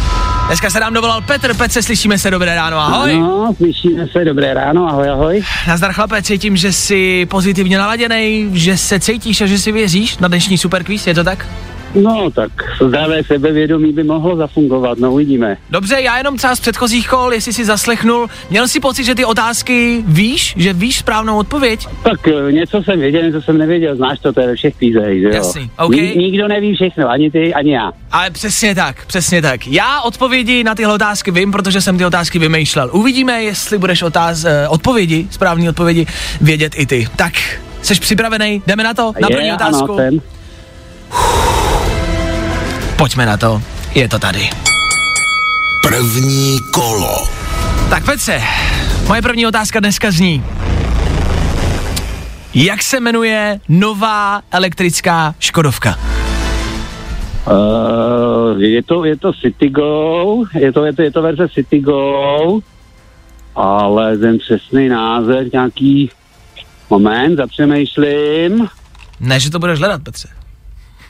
Dneska 0.46 0.70
se 0.70 0.81
nám 0.81 0.94
dovolal 0.94 1.20
Petr, 1.20 1.55
Petře, 1.55 1.83
slyšíme 1.83 2.18
se, 2.18 2.31
dobré 2.31 2.55
ráno, 2.55 2.79
ahoj. 2.79 3.18
No, 3.18 3.55
slyšíme 3.57 4.07
se, 4.12 4.24
dobré 4.24 4.55
ráno, 4.55 4.88
ahoj, 4.88 5.11
ahoj. 5.11 5.42
Nazdar 5.68 5.92
chlape, 5.92 6.22
cítím, 6.22 6.57
že 6.57 6.72
jsi 6.72 7.26
pozitivně 7.26 7.79
naladěný, 7.79 8.50
že 8.52 8.76
se 8.76 9.00
cítíš 9.00 9.40
a 9.40 9.46
že 9.46 9.59
si 9.59 9.72
věříš 9.72 10.18
na 10.18 10.29
dnešní 10.29 10.59
superquiz, 10.59 11.07
je 11.07 11.14
to 11.14 11.24
tak? 11.24 11.46
No, 12.03 12.31
tak 12.31 12.51
zdravé 12.89 13.25
sebevědomí 13.25 13.93
by 13.93 14.05
mohlo 14.05 14.37
zafungovat, 14.37 14.99
no 14.99 15.13
uvidíme. 15.13 15.57
Dobře, 15.71 16.01
já 16.01 16.19
jenom 16.19 16.37
třeba 16.37 16.57
z 16.57 16.61
předchozích 16.61 17.09
kol, 17.09 17.33
jestli 17.33 17.53
si 17.53 17.65
zaslechnul, 17.65 18.29
měl 18.51 18.69
si 18.69 18.81
pocit, 18.81 19.05
že 19.05 19.15
ty 19.15 19.25
otázky 19.25 20.05
víš, 20.07 20.55
že 20.57 20.73
víš 20.73 20.99
správnou 20.99 21.39
odpověď? 21.39 21.87
Tak 22.03 22.29
eh, 22.29 22.53
něco 22.53 22.83
jsem 22.83 23.01
věděl, 23.01 23.23
něco 23.23 23.43
jsem 23.43 23.59
nevěděl, 23.59 23.97
znáš 23.97 24.19
to, 24.19 24.33
to 24.33 24.41
je 24.41 24.47
ve 24.47 24.55
všech 24.55 24.75
kvízech, 24.75 25.21
že 25.21 25.27
jo? 25.27 25.35
Jasný, 25.35 25.71
OK. 25.79 25.93
Ni- 25.93 26.15
nikdo 26.17 26.49
neví 26.49 26.75
všechno, 26.75 27.09
ani 27.09 27.31
ty, 27.31 27.55
ani 27.55 27.73
já. 27.73 27.93
Ale 28.13 28.31
přesně 28.31 28.75
tak, 28.75 29.07
přesně 29.07 29.43
tak. 29.43 29.67
Já 29.67 30.01
odpovědi 30.01 30.65
na 30.65 30.75
tyhle 30.75 30.95
otázky 30.95 31.31
vím, 31.31 31.53
protože 31.53 31.81
jsem 31.81 31.99
ty 31.99 32.05
otázky 32.05 32.39
vymýšlel. 32.39 32.91
Uvidíme, 32.93 33.43
jestli 33.43 33.79
budeš 33.79 34.03
otáz, 34.03 34.45
eh, 34.45 34.69
odpovědi, 34.69 35.27
správné 35.31 35.69
odpovědi, 35.69 36.07
vědět 36.41 36.73
i 36.77 36.87
ty. 36.87 37.09
Tak, 37.17 37.33
jsi 37.83 38.01
připravený? 38.01 38.63
Jdeme 38.67 38.83
na 38.85 38.95
to? 38.95 39.13
Na 39.21 39.29
první 39.29 39.47
je, 39.47 39.55
otázku? 39.55 39.93
ano, 39.93 39.97
jsem. 39.97 40.21
Pojďme 42.99 43.27
na 43.27 43.37
to. 43.37 43.63
Je 43.95 44.09
to 44.09 44.19
tady. 44.19 44.49
První 45.83 46.59
kolo. 46.73 47.29
Tak 47.91 48.05
Petře, 48.05 48.43
moje 49.09 49.23
první 49.23 49.47
otázka 49.47 49.81
dneska 49.81 50.11
zní. 50.11 50.45
Jak 52.55 52.83
se 52.83 53.01
jmenuje 53.01 53.61
nová 53.69 54.43
elektrická 54.51 55.35
Škodovka? 55.41 55.99
Uh, 57.47 58.61
je 58.61 58.83
to, 58.83 59.05
je 59.05 59.17
to 59.17 59.33
Citigo, 59.33 60.45
je 60.55 60.73
to, 60.73 60.85
je 60.85 60.93
to, 60.93 61.03
je 61.03 61.11
to 61.11 61.23
verze 61.23 61.49
Citigo, 61.49 62.61
ale 63.55 64.19
ten 64.19 64.39
přesný 64.39 64.89
název, 64.89 65.53
nějaký 65.53 66.11
moment, 66.91 67.37
zapřemýšlím. 67.37 68.69
Ne, 69.21 69.41
že 69.41 69.51
to 69.51 69.59
budeš 69.59 69.79
hledat, 69.79 70.03
Petře. 70.03 70.29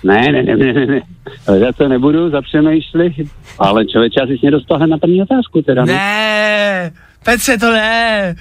Ne, 0.04 0.32
ne, 0.32 0.42
ne, 0.42 0.56
ne, 0.56 0.72
ne, 0.72 0.86
ne. 0.86 1.00
Hledat 1.48 1.76
to 1.76 1.88
nebudu, 1.88 2.30
zapřemýšlit, 2.30 3.12
ale 3.58 3.86
člověče, 3.86 4.20
asi 4.20 4.32
jsi 4.32 4.38
mě 4.42 4.50
dostal 4.50 4.76
hned 4.78 4.86
na 4.86 4.98
první 4.98 5.22
otázku 5.22 5.62
teda. 5.62 5.84
Ne? 5.84 5.92
Ne, 5.92 6.92
Petře, 7.24 7.58
to 7.58 7.72
ne. 7.72 8.34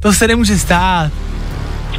to 0.00 0.12
se 0.12 0.28
nemůže 0.28 0.58
stát. 0.58 1.12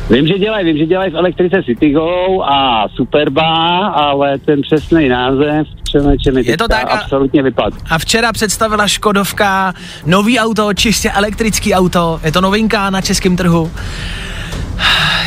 Vím, 0.09 0.27
že 0.27 0.33
dělají, 0.39 0.65
vím, 0.65 0.77
že 0.77 0.85
dělají 0.85 1.11
v 1.11 1.15
elektrice 1.15 1.63
Citygo 1.63 2.41
a 2.43 2.87
Superba, 2.95 3.87
ale 3.87 4.37
ten 4.39 4.61
přesný 4.61 5.09
název 5.09 5.67
přemeče 5.83 6.31
mi 6.31 6.41
Je 6.45 6.57
to 6.57 6.67
tak 6.67 6.87
a- 6.87 6.99
absolutně 6.99 7.43
vypadl. 7.43 7.77
A 7.89 7.97
včera 7.97 8.31
představila 8.33 8.87
Škodovka 8.87 9.73
nový 10.05 10.39
auto, 10.39 10.73
čistě 10.73 11.11
elektrický 11.11 11.73
auto. 11.73 12.19
Je 12.23 12.31
to 12.31 12.41
novinka 12.41 12.89
na 12.89 13.01
českém 13.01 13.35
trhu. 13.37 13.71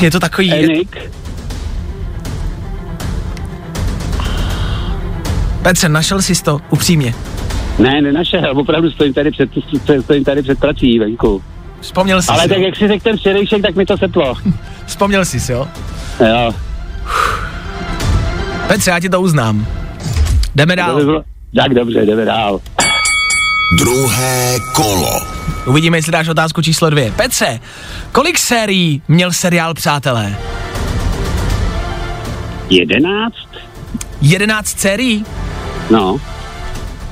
Je 0.00 0.10
to 0.10 0.20
takový... 0.20 0.52
Enik, 0.52 1.10
Petře, 5.66 5.88
našel 5.88 6.22
jsi 6.22 6.42
to, 6.42 6.58
upřímně. 6.70 7.14
ne, 7.78 8.02
nenašel, 8.02 8.58
opravdu 8.58 8.90
stojím 8.90 9.14
tady 9.14 9.30
před, 9.30 9.50
stojím 10.02 10.24
tady 10.24 10.42
před 10.42 10.58
prací 10.58 10.98
venku. 10.98 11.42
Vzpomněl 11.80 12.22
jsi 12.22 12.28
Ale 12.28 12.42
si, 12.42 12.48
tak 12.48 12.58
jo? 12.58 12.64
jak 12.64 12.76
si 12.76 12.88
řekl 12.88 13.02
ten 13.02 13.16
včerejšek, 13.16 13.62
tak 13.62 13.74
mi 13.74 13.86
to 13.86 13.96
seplo. 13.96 14.34
Vzpomněl 14.86 15.24
jsi 15.24 15.40
si, 15.40 15.52
jo? 15.52 15.68
Jo, 16.20 16.54
Petře, 18.68 18.90
já 18.90 19.00
ti 19.00 19.08
to 19.08 19.20
uznám. 19.20 19.66
Jdeme 20.54 20.76
to 20.76 20.82
by 20.82 20.86
dál. 20.86 21.04
bylo, 21.04 21.22
tak 21.56 21.74
dobře, 21.74 22.06
jdeme 22.06 22.24
dál. 22.24 22.60
Druhé 23.78 24.58
kolo. 24.74 25.20
Uvidíme, 25.66 25.98
jestli 25.98 26.12
dáš 26.12 26.28
otázku 26.28 26.62
číslo 26.62 26.90
dvě. 26.90 27.12
Petře, 27.16 27.60
kolik 28.12 28.38
sérií 28.38 29.02
měl 29.08 29.32
seriál 29.32 29.74
Přátelé? 29.74 30.36
Jedenáct? 32.70 33.48
11 34.20 34.78
sérií? 34.78 35.24
No, 35.90 36.20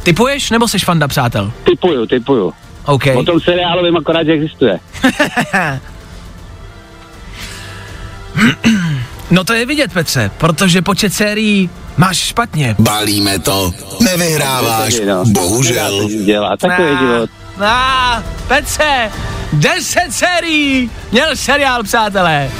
Typuješ 0.02 0.50
nebo 0.50 0.68
seš 0.68 0.84
fanda 0.84 1.08
Přátel? 1.08 1.52
typuju, 1.64 2.06
typuju. 2.06 2.52
OK. 2.84 3.02
O 3.14 3.22
tom 3.22 3.40
seriálu 3.40 3.84
vím 3.84 3.96
akorát, 3.96 4.22
že 4.26 4.32
existuje. 4.32 4.80
No 9.30 9.44
to 9.44 9.52
je 9.52 9.66
vidět, 9.66 9.92
Petře, 9.92 10.30
protože 10.38 10.82
počet 10.82 11.14
sérií 11.14 11.70
máš 11.96 12.16
špatně. 12.18 12.76
Balíme 12.78 13.38
to, 13.38 13.72
nevyhráváš, 14.00 14.94
no. 15.06 15.24
bohužel. 15.24 16.08
Dělat, 16.24 16.60
takový 16.60 16.88
je 16.88 16.96
život. 16.98 17.30
Na, 17.58 18.22
Petře, 18.48 19.10
10 19.52 20.00
sérií 20.10 20.90
měl 21.12 21.36
seriál 21.36 21.82
Přátelé. 21.82 22.50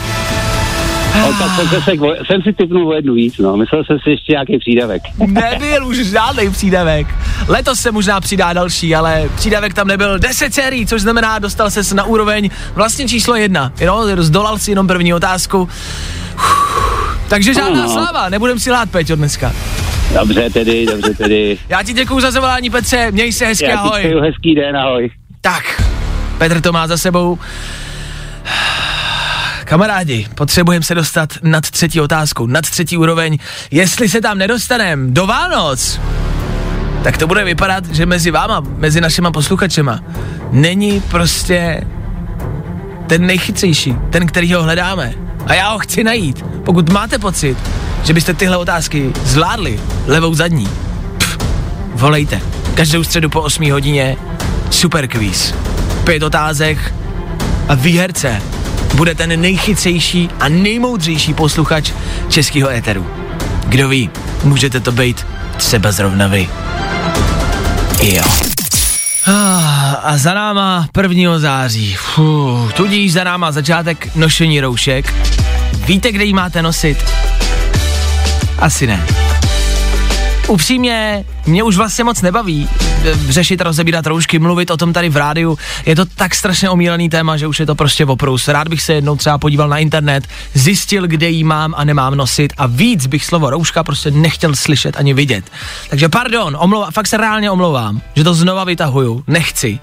Tak 1.15 1.51
jsem, 1.57 1.69
se, 1.69 1.81
se, 1.83 1.91
jsem 2.27 2.43
si 2.43 2.53
typnul 2.53 2.89
o 2.89 2.93
jednu 2.95 3.15
víc, 3.15 3.39
no. 3.39 3.57
Myslel 3.57 3.85
jsem 3.85 3.99
si 3.99 4.11
ještě 4.11 4.33
nějaký 4.33 4.59
přídavek. 4.59 5.03
Nebyl 5.27 5.87
už 5.87 5.97
žádný 5.99 6.51
přídavek. 6.51 7.07
Letos 7.49 7.81
se 7.81 7.93
možná 7.93 8.21
přidá 8.21 8.53
další, 8.53 8.95
ale 8.95 9.29
přídavek 9.37 9.75
tam 9.75 9.87
nebyl 9.89 10.19
10 10.19 10.55
sérií, 10.55 10.87
což 10.87 11.03
znamená, 11.03 11.39
dostal 11.39 11.71
se 11.71 11.95
na 11.95 12.05
úroveň 12.05 12.51
vlastně 12.75 13.09
číslo 13.09 13.35
jedna. 13.35 13.73
Jo, 13.81 14.03
zdolal 14.17 14.59
si 14.59 14.71
jenom 14.71 14.87
první 14.87 15.15
otázku. 15.15 15.69
Uf, 16.35 17.19
takže 17.29 17.55
žádná 17.55 17.83
Ano. 17.85 17.93
sláva, 17.93 18.29
nebudem 18.29 18.59
si 18.59 18.71
lát, 18.71 18.91
Peťo, 18.91 19.17
dneska. 19.17 19.53
Dobře 20.21 20.51
tedy, 20.51 20.87
dobře 20.87 21.15
tedy. 21.15 21.59
Já 21.69 21.83
ti 21.83 21.93
děkuju 21.93 22.21
za 22.21 22.31
zavolání, 22.31 22.71
Petře, 22.71 23.11
měj 23.11 23.33
se 23.33 23.47
hezky, 23.47 23.65
Já 23.65 23.79
ahoj. 23.79 24.01
přeju 24.01 24.21
hezký 24.21 24.55
den, 24.55 24.77
ahoj. 24.77 25.11
Tak, 25.41 25.83
Petr 26.39 26.61
to 26.61 26.73
má 26.73 26.87
za 26.87 26.97
sebou. 26.97 27.39
Kamarádi, 29.75 30.27
potřebujeme 30.35 30.85
se 30.85 30.95
dostat 30.95 31.29
nad 31.43 31.71
třetí 31.71 32.01
otázku, 32.01 32.47
nad 32.47 32.71
třetí 32.71 32.97
úroveň. 32.97 33.39
Jestli 33.71 34.09
se 34.09 34.21
tam 34.21 34.39
nedostaneme 34.39 35.11
do 35.11 35.27
Vánoc, 35.27 36.01
tak 37.03 37.19
to 37.19 37.27
bude 37.27 37.45
vypadat, 37.45 37.87
že 37.87 38.07
mezi 38.07 38.31
váma, 38.31 38.63
mezi 38.77 39.01
našima 39.01 39.31
posluchačema, 39.31 40.01
není 40.51 41.01
prostě 41.01 41.87
ten 43.07 43.27
nejchytřejší, 43.27 43.95
ten, 44.11 44.27
který 44.27 44.55
ho 44.55 44.63
hledáme. 44.63 45.15
A 45.47 45.55
já 45.55 45.73
ho 45.73 45.79
chci 45.79 46.05
najít. 46.05 46.45
Pokud 46.65 46.93
máte 46.93 47.19
pocit, 47.19 47.59
že 48.05 48.15
byste 48.15 48.35
tyhle 48.35 48.57
otázky 48.57 49.13
zvládli 49.25 49.81
levou 50.07 50.35
zadní, 50.35 50.69
pff, 51.19 51.39
volejte. 51.95 52.41
Každou 52.75 53.05
středu 53.05 53.29
po 53.29 53.41
8 53.43 53.71
hodině 53.71 54.17
super 54.71 55.09
quiz. 55.09 55.55
Pět 56.05 56.23
otázek 56.23 56.95
a 57.69 57.75
výherce 57.75 58.43
bude 58.95 59.15
ten 59.15 59.41
nejchytřejší 59.41 60.31
a 60.41 60.49
nejmoudřejší 60.49 61.35
posluchač 61.35 61.93
českého 62.29 62.71
éteru. 62.71 63.07
Kdo 63.67 63.89
ví, 63.89 64.11
můžete 64.45 64.81
to 64.81 64.93
být 64.93 65.27
třeba 65.57 65.93
zrovna 65.93 66.27
vy. 66.27 66.49
Jo. 68.03 68.23
Ah, 69.27 69.95
A 70.03 70.17
za 70.17 70.35
náma 70.35 70.89
1. 71.03 71.39
září. 71.39 71.95
Fuh, 71.95 72.73
tudíž 72.73 73.13
za 73.13 73.25
náma 73.25 73.53
začátek 73.53 74.17
nošení 74.17 74.61
roušek. 74.61 75.15
Víte, 75.87 76.13
kde 76.13 76.25
jí 76.25 76.33
máte 76.35 76.63
nosit? 76.63 77.05
Asi 78.59 78.87
ne. 78.87 79.07
Upřímně, 80.49 81.25
mě 81.47 81.63
už 81.63 81.77
vlastně 81.77 82.05
moc 82.05 82.23
nebaví 82.23 82.69
e, 83.05 83.33
řešit, 83.33 83.61
rozebírat 83.61 84.07
roušky, 84.07 84.39
mluvit 84.39 84.71
o 84.71 84.77
tom 84.77 84.93
tady 84.93 85.09
v 85.09 85.17
rádiu. 85.17 85.59
Je 85.87 85.97
to 85.97 86.05
tak 86.05 86.35
strašně 86.35 86.71
omílený 86.71 87.09
téma, 87.09 87.37
že 87.37 87.47
už 87.47 87.61
je 87.61 87.67
to 87.67 87.75
prostě 87.75 88.07
oprus. 88.07 88.49
Rád 88.49 88.69
bych 88.69 88.83
se 88.83 88.93
jednou 88.93 89.17
třeba 89.17 89.39
podíval 89.39 89.69
na 89.69 89.79
internet, 89.79 90.25
zjistil, 90.55 91.07
kde 91.07 91.29
jí 91.29 91.45
mám 91.45 91.75
a 91.77 91.85
nemám 91.85 92.15
nosit 92.15 92.53
a 92.57 92.67
víc 92.67 93.07
bych 93.07 93.25
slovo 93.25 93.51
rouška 93.51 93.85
prostě 93.85 94.11
nechtěl 94.11 94.55
slyšet 94.55 94.97
ani 94.97 95.15
vidět. 95.15 95.45
Takže 95.91 96.09
pardon, 96.09 96.57
omlouva, 96.61 96.91
fakt 96.91 97.07
se 97.07 97.17
reálně 97.17 97.51
omlouvám, 97.51 98.01
že 98.17 98.25
to 98.25 98.35
znova 98.35 98.65
vytahuju, 98.65 99.25
nechci. 99.27 99.79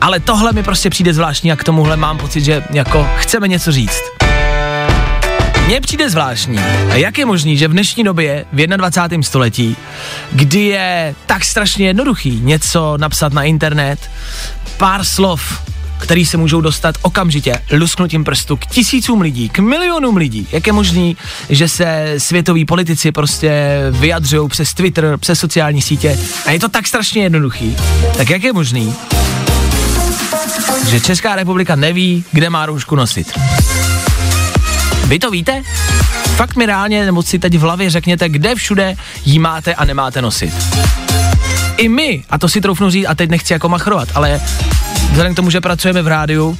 Ale 0.00 0.20
tohle 0.20 0.52
mi 0.52 0.62
prostě 0.62 0.90
přijde 0.90 1.14
zvláštní 1.14 1.52
a 1.52 1.56
k 1.56 1.64
tomuhle 1.64 1.96
mám 1.96 2.18
pocit, 2.18 2.44
že 2.44 2.64
jako 2.70 3.08
chceme 3.16 3.48
něco 3.48 3.72
říct. 3.72 4.23
Mně 5.66 5.80
přijde 5.80 6.10
zvláštní. 6.10 6.58
Jak 6.92 7.18
je 7.18 7.26
možný, 7.26 7.56
že 7.56 7.68
v 7.68 7.72
dnešní 7.72 8.04
době, 8.04 8.44
v 8.52 8.66
21. 8.66 9.22
století, 9.22 9.76
kdy 10.32 10.60
je 10.60 11.14
tak 11.26 11.44
strašně 11.44 11.86
jednoduchý 11.86 12.40
něco 12.42 12.96
napsat 12.96 13.32
na 13.32 13.42
internet, 13.42 13.98
pár 14.76 15.04
slov, 15.04 15.62
který 15.98 16.26
se 16.26 16.36
můžou 16.36 16.60
dostat 16.60 16.94
okamžitě 17.02 17.60
lusknutím 17.72 18.24
prstu 18.24 18.56
k 18.56 18.66
tisícům 18.66 19.20
lidí, 19.20 19.48
k 19.48 19.58
milionům 19.58 20.16
lidí. 20.16 20.48
Jak 20.52 20.66
je 20.66 20.72
možný, 20.72 21.16
že 21.50 21.68
se 21.68 22.14
světoví 22.18 22.64
politici 22.64 23.12
prostě 23.12 23.78
vyjadřují 23.90 24.48
přes 24.48 24.74
Twitter, 24.74 25.16
přes 25.18 25.38
sociální 25.38 25.82
sítě 25.82 26.18
a 26.46 26.50
je 26.50 26.60
to 26.60 26.68
tak 26.68 26.86
strašně 26.86 27.22
jednoduchý. 27.22 27.76
Tak 28.16 28.30
jak 28.30 28.42
je 28.42 28.52
možný, 28.52 28.94
že 30.88 31.00
Česká 31.00 31.36
republika 31.36 31.76
neví, 31.76 32.24
kde 32.32 32.50
má 32.50 32.66
roušku 32.66 32.96
nosit? 32.96 33.38
Vy 35.08 35.18
to 35.18 35.30
víte? 35.30 35.62
Fakt 36.36 36.56
mi 36.56 36.66
reálně, 36.66 37.06
nebo 37.06 37.22
si 37.22 37.38
teď 37.38 37.54
v 37.54 37.60
hlavě 37.60 37.90
řekněte, 37.90 38.28
kde 38.28 38.54
všude 38.54 38.94
jí 39.24 39.38
máte 39.38 39.74
a 39.74 39.84
nemáte 39.84 40.22
nosit. 40.22 40.54
I 41.76 41.88
my, 41.88 42.24
a 42.30 42.38
to 42.38 42.48
si 42.48 42.60
troufnu 42.60 42.90
říct, 42.90 43.06
a 43.06 43.14
teď 43.14 43.30
nechci 43.30 43.52
jako 43.52 43.68
machrovat, 43.68 44.08
ale 44.14 44.40
vzhledem 45.10 45.32
k 45.32 45.36
tomu, 45.36 45.50
že 45.50 45.60
pracujeme 45.60 46.02
v 46.02 46.08
rádiu 46.08 46.58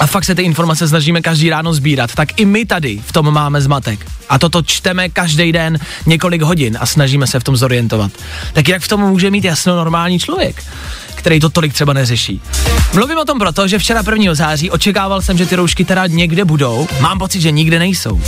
a 0.00 0.06
fakt 0.06 0.24
se 0.24 0.34
ty 0.34 0.42
informace 0.42 0.88
snažíme 0.88 1.20
každý 1.20 1.50
ráno 1.50 1.74
sbírat, 1.74 2.14
tak 2.14 2.40
i 2.40 2.44
my 2.44 2.66
tady 2.66 3.00
v 3.06 3.12
tom 3.12 3.30
máme 3.30 3.60
zmatek. 3.60 4.06
A 4.28 4.38
toto 4.38 4.62
čteme 4.62 5.08
každý 5.08 5.52
den 5.52 5.78
několik 6.06 6.42
hodin 6.42 6.78
a 6.80 6.86
snažíme 6.86 7.26
se 7.26 7.40
v 7.40 7.44
tom 7.44 7.56
zorientovat. 7.56 8.12
Tak 8.52 8.68
jak 8.68 8.82
v 8.82 8.88
tom 8.88 9.00
může 9.00 9.30
mít 9.30 9.44
jasno 9.44 9.76
normální 9.76 10.18
člověk, 10.18 10.64
který 11.22 11.40
to 11.40 11.50
tolik 11.50 11.72
třeba 11.72 11.92
neřeší? 11.92 12.40
Mluvím 12.94 13.18
o 13.18 13.24
tom 13.24 13.38
proto, 13.38 13.68
že 13.68 13.78
včera 13.78 14.02
1. 14.10 14.34
září 14.34 14.70
očekával 14.70 15.22
jsem, 15.22 15.38
že 15.38 15.46
ty 15.46 15.56
roušky 15.56 15.84
teda 15.84 16.06
někde 16.06 16.44
budou. 16.44 16.88
Mám 17.00 17.18
pocit, 17.18 17.40
že 17.40 17.50
nikde 17.50 17.78
nejsou. 17.78 18.20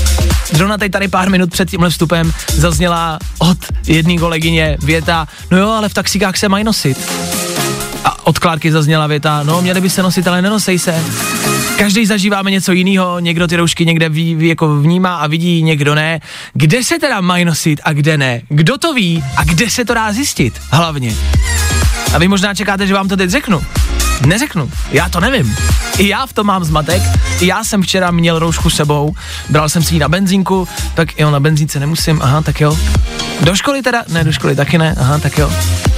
Zrovna 0.52 0.78
teď 0.78 0.92
tady 0.92 1.08
pár 1.08 1.30
minut 1.30 1.50
před 1.50 1.70
tímhle 1.70 1.90
vstupem 1.90 2.32
zazněla 2.48 3.18
od 3.38 3.58
jedné 3.86 4.18
kolegyně 4.18 4.76
věta, 4.82 5.28
no 5.50 5.58
jo, 5.58 5.68
ale 5.68 5.88
v 5.88 5.94
taxikách 5.94 6.36
se 6.36 6.48
mají 6.48 6.64
nosit. 6.64 7.10
A 8.04 8.26
od 8.26 8.38
Klárky 8.38 8.72
zazněla 8.72 9.06
věta, 9.06 9.42
no 9.42 9.62
měli 9.62 9.80
by 9.80 9.90
se 9.90 10.02
nosit, 10.02 10.28
ale 10.28 10.42
nenosej 10.42 10.78
se. 10.78 11.04
Každý 11.78 12.06
zažíváme 12.06 12.50
něco 12.50 12.72
jiného, 12.72 13.18
někdo 13.18 13.46
ty 13.46 13.56
roušky 13.56 13.86
někde 13.86 14.08
ví, 14.08 14.34
ví, 14.34 14.48
jako 14.48 14.80
vnímá 14.80 15.16
a 15.16 15.26
vidí, 15.26 15.62
někdo 15.62 15.94
ne. 15.94 16.20
Kde 16.52 16.84
se 16.84 16.98
teda 16.98 17.20
mají 17.20 17.44
nosit 17.44 17.80
a 17.84 17.92
kde 17.92 18.18
ne? 18.18 18.40
Kdo 18.48 18.78
to 18.78 18.94
ví 18.94 19.24
a 19.36 19.44
kde 19.44 19.70
se 19.70 19.84
to 19.84 19.94
dá 19.94 20.12
zjistit? 20.12 20.60
Hlavně. 20.70 21.14
A 22.14 22.18
vy 22.18 22.28
možná 22.28 22.54
čekáte, 22.54 22.86
že 22.86 22.94
vám 22.94 23.08
to 23.08 23.16
teď 23.16 23.30
řeknu. 23.30 23.62
Neřeknu, 24.26 24.70
já 24.90 25.08
to 25.08 25.20
nevím. 25.20 25.56
I 25.98 26.08
já 26.08 26.26
v 26.26 26.32
tom 26.32 26.46
mám 26.46 26.64
zmatek, 26.64 27.02
i 27.40 27.46
já 27.46 27.64
jsem 27.64 27.82
včera 27.82 28.10
měl 28.10 28.38
roušku 28.38 28.70
sebou, 28.70 29.14
bral 29.48 29.68
jsem 29.68 29.82
si 29.82 29.94
ji 29.94 30.00
na 30.00 30.08
benzínku, 30.08 30.68
tak 30.94 31.18
jo, 31.18 31.30
na 31.30 31.40
benzínce 31.40 31.80
nemusím, 31.80 32.20
aha, 32.22 32.42
tak 32.42 32.60
jo. 32.60 32.78
Do 33.40 33.56
školy 33.56 33.82
teda? 33.82 34.02
Ne, 34.08 34.24
do 34.24 34.32
školy 34.32 34.56
taky 34.56 34.78
ne, 34.78 34.94
aha, 35.00 35.18
tak 35.18 35.38
jo. 35.38 35.52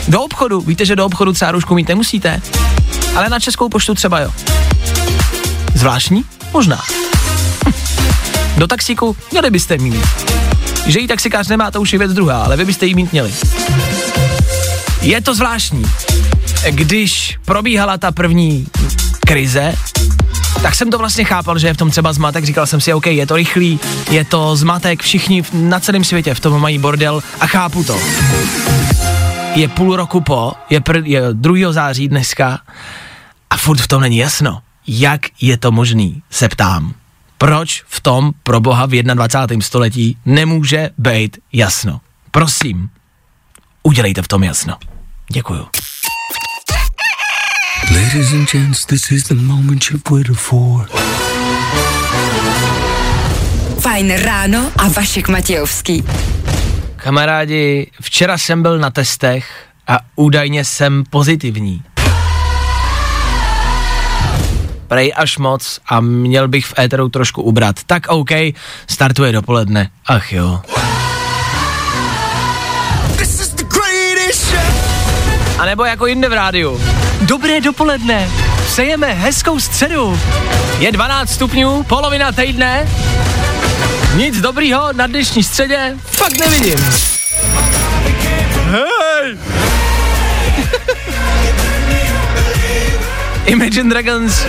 Do 0.08 0.22
obchodu, 0.22 0.60
víte, 0.60 0.84
že 0.84 0.96
do 0.96 1.06
obchodu 1.06 1.32
třeba 1.32 1.50
roušku 1.50 1.74
mít 1.74 1.88
nemusíte, 1.88 2.40
ale 3.16 3.28
na 3.28 3.40
českou 3.40 3.68
poštu 3.68 3.94
třeba 3.94 4.20
jo. 4.20 4.30
Zvláštní? 5.74 6.24
Možná. 6.52 6.82
Hm. 7.66 7.72
Do 8.56 8.66
taxíku 8.66 9.16
měli 9.32 9.50
byste 9.50 9.78
mít. 9.78 10.06
Že 10.86 11.00
jí 11.00 11.06
taxikář 11.06 11.48
nemá, 11.48 11.70
to 11.70 11.80
už 11.80 11.92
je 11.92 11.98
věc 11.98 12.12
druhá, 12.12 12.42
ale 12.42 12.56
vy 12.56 12.64
byste 12.64 12.86
jí 12.86 12.94
mít 12.94 13.12
měli. 13.12 13.32
Je 15.06 15.22
to 15.22 15.34
zvláštní. 15.34 15.82
Když 16.70 17.38
probíhala 17.44 17.98
ta 17.98 18.12
první 18.12 18.66
krize, 19.20 19.74
tak 20.62 20.74
jsem 20.74 20.90
to 20.90 20.98
vlastně 20.98 21.24
chápal, 21.24 21.58
že 21.58 21.66
je 21.66 21.74
v 21.74 21.76
tom 21.76 21.90
třeba 21.90 22.12
zmatek, 22.12 22.44
říkal 22.44 22.66
jsem 22.66 22.80
si, 22.80 22.92
OK, 22.92 23.06
je 23.06 23.26
to 23.26 23.36
rychlý, 23.36 23.80
je 24.10 24.24
to 24.24 24.56
zmatek, 24.56 25.02
všichni 25.02 25.44
na 25.52 25.80
celém 25.80 26.04
světě 26.04 26.34
v 26.34 26.40
tom 26.40 26.60
mají 26.60 26.78
bordel 26.78 27.22
a 27.40 27.46
chápu 27.46 27.84
to. 27.84 28.00
Je 29.54 29.68
půl 29.68 29.96
roku 29.96 30.20
po, 30.20 30.52
je, 30.70 30.80
pr- 30.80 31.04
je 31.04 31.22
2. 31.32 31.72
září 31.72 32.08
dneska 32.08 32.60
a 33.50 33.56
furt 33.56 33.78
v 33.80 33.88
tom 33.88 34.00
není 34.00 34.16
jasno. 34.16 34.62
Jak 34.86 35.20
je 35.40 35.56
to 35.56 35.72
možný, 35.72 36.22
se 36.30 36.48
ptám. 36.48 36.94
Proč 37.38 37.84
v 37.86 38.00
tom 38.00 38.32
pro 38.42 38.60
boha 38.60 38.86
v 38.86 39.02
21. 39.02 39.62
století 39.62 40.18
nemůže 40.24 40.90
být 40.98 41.38
jasno? 41.52 42.00
Prosím, 42.30 42.90
udělejte 43.82 44.22
v 44.22 44.28
tom 44.28 44.44
jasno. 44.44 44.76
Děkuju. 45.32 45.66
Ladies 47.90 48.32
and 48.32 48.50
gents, 48.50 48.86
this 48.86 49.10
is 49.10 49.24
the 49.24 49.34
moment 49.34 49.84
you've 49.90 50.10
waited 50.10 50.36
for. 50.36 50.88
Fajn 53.80 54.10
ráno 54.10 54.72
a 54.76 54.88
Vašek 54.88 55.28
Matějovský. 55.28 56.04
Kamarádi, 56.96 57.90
včera 58.00 58.38
jsem 58.38 58.62
byl 58.62 58.78
na 58.78 58.90
testech 58.90 59.66
a 59.86 59.98
údajně 60.16 60.64
jsem 60.64 61.04
pozitivní. 61.10 61.82
Prej 64.88 65.12
až 65.16 65.38
moc 65.38 65.80
a 65.88 66.00
měl 66.00 66.48
bych 66.48 66.66
v 66.66 66.78
éteru 66.78 67.08
trošku 67.08 67.42
ubrat. 67.42 67.76
Tak 67.86 68.02
OK, 68.08 68.30
startuje 68.86 69.32
dopoledne. 69.32 69.90
Ach 70.06 70.32
jo. 70.32 70.62
Nebo 75.66 75.84
jako 75.84 76.06
jinde 76.06 76.28
v 76.28 76.32
rádiu. 76.32 76.80
Dobré 77.20 77.60
dopoledne, 77.60 78.30
přejeme 78.66 79.06
hezkou 79.06 79.60
středu. 79.60 80.20
Je 80.78 80.92
12 80.92 81.30
stupňů, 81.30 81.82
polovina 81.82 82.32
týdne. 82.32 82.88
Nic 84.14 84.40
dobrýho 84.40 84.92
na 84.92 85.06
dnešní 85.06 85.42
středě 85.42 85.96
fakt 86.04 86.38
nevidím. 86.38 86.78
Hej! 88.70 89.38
Imagine 93.46 93.90
Dragons, 93.90 94.46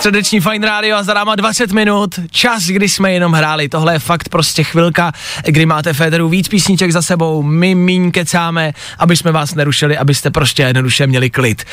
středeční 0.00 0.40
Fine 0.40 0.66
Radio 0.66 0.96
a 0.96 1.02
za 1.02 1.14
náma 1.14 1.34
20 1.34 1.72
minut, 1.72 2.20
čas, 2.30 2.66
kdy 2.66 2.88
jsme 2.88 3.12
jenom 3.12 3.32
hráli. 3.32 3.68
Tohle 3.68 3.92
je 3.92 3.98
fakt 3.98 4.28
prostě 4.28 4.64
chvilka, 4.64 5.12
kdy 5.44 5.66
máte 5.66 5.92
Federu 5.92 6.28
víc 6.28 6.48
písniček 6.48 6.92
za 6.92 7.02
sebou, 7.02 7.42
my 7.42 7.74
míň 7.74 8.10
kecáme, 8.10 8.72
aby 8.98 9.16
jsme 9.16 9.32
vás 9.32 9.54
nerušili, 9.54 9.98
abyste 9.98 10.30
prostě 10.30 10.62
jednoduše 10.62 11.06
měli 11.06 11.30
klid. 11.30 11.64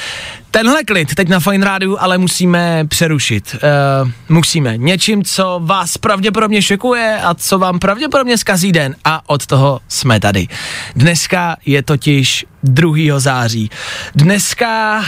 Tenhle 0.51 0.83
klid 0.83 1.15
teď 1.15 1.27
na 1.29 1.39
Fine 1.39 1.65
Radio 1.65 1.97
ale 1.99 2.17
musíme 2.17 2.85
přerušit. 2.87 3.55
Uh, 4.03 4.11
musíme. 4.29 4.77
Něčím, 4.77 5.23
co 5.23 5.61
vás 5.63 5.97
pravděpodobně 5.97 6.61
šokuje 6.61 7.19
a 7.23 7.33
co 7.33 7.59
vám 7.59 7.79
pravděpodobně 7.79 8.37
zkazí 8.37 8.71
den. 8.71 8.95
A 9.05 9.21
od 9.29 9.45
toho 9.45 9.79
jsme 9.87 10.19
tady. 10.19 10.47
Dneska 10.95 11.55
je 11.65 11.83
totiž 11.83 12.45
2. 12.63 13.19
září. 13.19 13.69
Dneska 14.15 15.03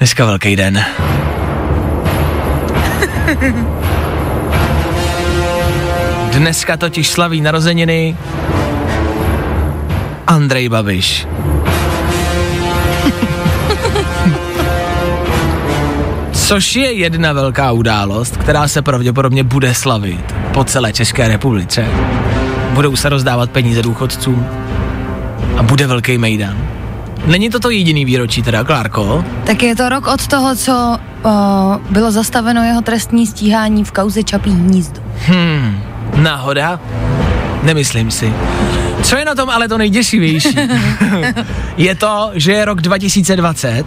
Dneska 0.00 0.24
velký 0.24 0.56
den. 0.56 0.84
Dneska 6.32 6.76
totiž 6.76 7.08
slaví 7.08 7.40
narozeniny 7.40 8.16
Andrej 10.26 10.68
Babiš. 10.68 11.26
Což 16.32 16.76
je 16.76 16.92
jedna 16.92 17.32
velká 17.32 17.72
událost, 17.72 18.36
která 18.36 18.68
se 18.68 18.82
pravděpodobně 18.82 19.44
bude 19.44 19.74
slavit 19.74 20.34
po 20.54 20.64
celé 20.64 20.92
České 20.92 21.28
republice. 21.28 21.86
Budou 22.70 22.96
se 22.96 23.08
rozdávat 23.08 23.50
peníze 23.50 23.82
důchodcům 23.82 24.46
a 25.56 25.62
bude 25.62 25.86
velký 25.86 26.18
mejdan. 26.18 26.79
Není 27.26 27.50
to 27.50 27.60
to 27.60 27.70
jediný 27.70 28.04
výročí 28.04 28.42
teda, 28.42 28.64
Klárko? 28.64 29.24
Tak 29.44 29.62
je 29.62 29.76
to 29.76 29.88
rok 29.88 30.06
od 30.06 30.26
toho, 30.26 30.56
co 30.56 30.98
o, 31.24 31.30
bylo 31.90 32.10
zastaveno 32.10 32.62
jeho 32.62 32.82
trestní 32.82 33.26
stíhání 33.26 33.84
v 33.84 33.92
kauze 33.92 34.22
Čapí 34.22 34.50
hnízdo. 34.50 35.00
Hmm, 35.26 35.82
náhoda? 36.16 36.80
Nemyslím 37.62 38.10
si. 38.10 38.32
Co 39.02 39.16
je 39.16 39.24
na 39.24 39.34
tom 39.34 39.50
ale 39.50 39.68
to 39.68 39.78
nejděsivější? 39.78 40.56
je 41.76 41.94
to, 41.94 42.30
že 42.34 42.52
je 42.52 42.64
rok 42.64 42.80
2020. 42.80 43.84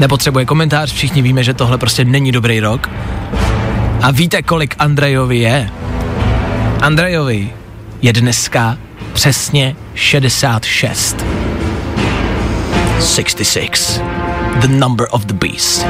Nepotřebuje 0.00 0.44
komentář, 0.44 0.92
všichni 0.92 1.22
víme, 1.22 1.44
že 1.44 1.54
tohle 1.54 1.78
prostě 1.78 2.04
není 2.04 2.32
dobrý 2.32 2.60
rok. 2.60 2.90
A 4.02 4.10
víte, 4.10 4.42
kolik 4.42 4.74
Andrejovi 4.78 5.38
je? 5.38 5.70
Andrejovi 6.80 7.50
je 8.02 8.12
dneska 8.12 8.78
přesně 9.12 9.76
66. 9.94 11.24
66. 13.00 14.00
The 14.60 14.68
number 14.68 15.06
of 15.10 15.24
the 15.24 15.34
beast. 15.34 15.86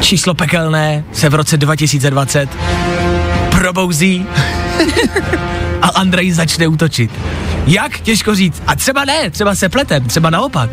Číslo 0.00 0.34
pekelné 0.34 1.04
se 1.12 1.28
v 1.28 1.34
roce 1.34 1.56
2020 1.56 2.48
probouzí 3.50 4.26
a 5.82 5.88
Andrej 5.88 6.32
začne 6.32 6.66
útočit. 6.66 7.10
Jak? 7.66 8.00
Těžko 8.00 8.34
říct. 8.34 8.62
A 8.66 8.76
třeba 8.76 9.04
ne, 9.04 9.30
třeba 9.30 9.54
se 9.54 9.68
pletem, 9.68 10.04
třeba 10.04 10.30
naopak. 10.30 10.70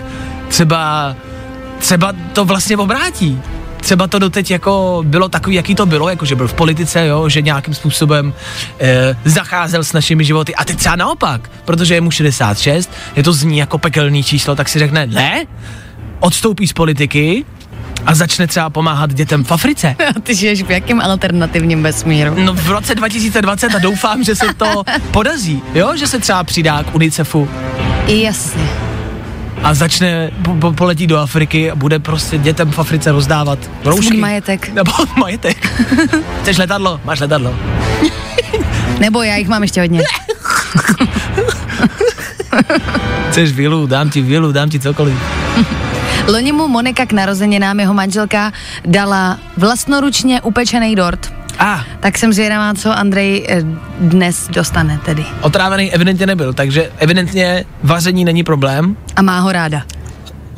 Třeba, 0.48 1.16
třeba 1.80 2.14
to 2.34 2.46
vlastně 2.46 2.78
obrátí. 2.78 3.42
Třeba 3.84 4.08
to 4.08 4.20
doteď 4.20 4.52
jako 4.52 5.04
bylo 5.06 5.30
takový, 5.30 5.56
jaký 5.56 5.76
to 5.76 5.86
bylo, 5.86 6.10
jako 6.10 6.26
že 6.26 6.36
byl 6.36 6.48
v 6.48 6.54
politice, 6.54 7.08
jo, 7.08 7.30
že 7.30 7.42
nějakým 7.42 7.74
způsobem 7.74 8.34
e, 8.80 9.16
zacházel 9.26 9.84
s 9.84 9.94
našimi 9.94 10.26
životy. 10.26 10.56
A 10.56 10.66
teď 10.66 10.78
třeba 10.78 10.96
naopak, 10.96 11.50
protože 11.66 11.96
je 11.96 12.02
mu 12.02 12.12
66, 12.12 12.92
je 13.16 13.24
to 13.24 13.34
zní 13.34 13.58
jako 13.58 13.78
pekelný 13.78 14.24
číslo, 14.24 14.56
tak 14.56 14.70
si 14.70 14.80
řekne, 14.80 15.08
ne, 15.08 15.46
odstoupí 16.20 16.68
z 16.68 16.74
politiky 16.74 17.46
a 18.06 18.16
začne 18.16 18.48
třeba 18.48 18.70
pomáhat 18.70 19.14
dětem 19.14 19.44
v 19.44 19.52
Africe. 19.52 19.96
Ty 20.24 20.36
žiješ 20.36 20.64
v 20.64 20.72
jakém 20.72 21.02
alternativním 21.02 21.84
vesmíru? 21.84 22.36
No 22.40 22.54
v 22.54 22.70
roce 22.70 22.96
2020 22.96 23.76
a 23.76 23.80
doufám, 23.80 24.24
že 24.24 24.36
se 24.36 24.54
to 24.58 24.84
podaří, 25.12 25.62
jo, 25.74 25.96
že 25.96 26.08
se 26.08 26.20
třeba 26.20 26.44
přidá 26.44 26.84
k 26.84 26.96
UNICEFu 26.96 27.50
Jasně. 28.08 28.93
A 29.64 29.74
začne, 29.74 30.32
po, 30.44 30.56
po, 30.56 30.72
poletí 30.74 31.08
do 31.08 31.18
Afriky 31.18 31.72
a 31.72 31.76
bude 31.76 32.00
prostě 32.00 32.38
dětem 32.38 32.72
v 32.72 32.80
Africe 32.80 33.12
rozdávat 33.12 33.60
roušky. 33.86 34.08
Svůj 34.08 34.18
majetek. 34.18 34.74
Nebo 34.74 34.92
majetek. 35.18 35.84
Chceš 36.42 36.58
letadlo? 36.58 37.02
Máš 37.04 37.20
letadlo. 37.20 37.56
Nebo 39.00 39.24
já 39.24 39.36
jich 39.36 39.48
mám 39.48 39.62
ještě 39.62 39.82
hodně. 39.82 40.02
Chceš 43.30 43.52
vilu? 43.52 43.88
Dám 43.88 44.10
ti 44.10 44.22
vilu, 44.22 44.52
dám 44.52 44.70
ti 44.70 44.80
cokoliv. 44.80 45.18
Loni 46.28 46.52
mu 46.52 46.68
Monika 46.68 47.06
k 47.06 47.12
narozeninám 47.12 47.80
jeho 47.80 47.94
manželka 47.94 48.52
dala 48.86 49.40
vlastnoručně 49.58 50.42
upečený 50.42 50.96
dort. 50.96 51.43
A, 51.60 51.74
ah, 51.74 51.84
Tak 52.00 52.18
jsem 52.18 52.34
zvědavá, 52.34 52.74
co 52.74 52.92
Andrej 52.98 53.46
eh, 53.50 53.62
dnes 54.00 54.48
dostane 54.48 55.00
tedy. 55.06 55.26
otrávený 55.42 55.92
evidentně 55.92 56.26
nebyl, 56.26 56.54
takže 56.54 56.92
evidentně 56.98 57.66
vaření 57.84 58.26
není 58.26 58.44
problém. 58.44 58.98
A 59.16 59.22
má 59.22 59.40
ho 59.40 59.52
ráda. 59.52 59.84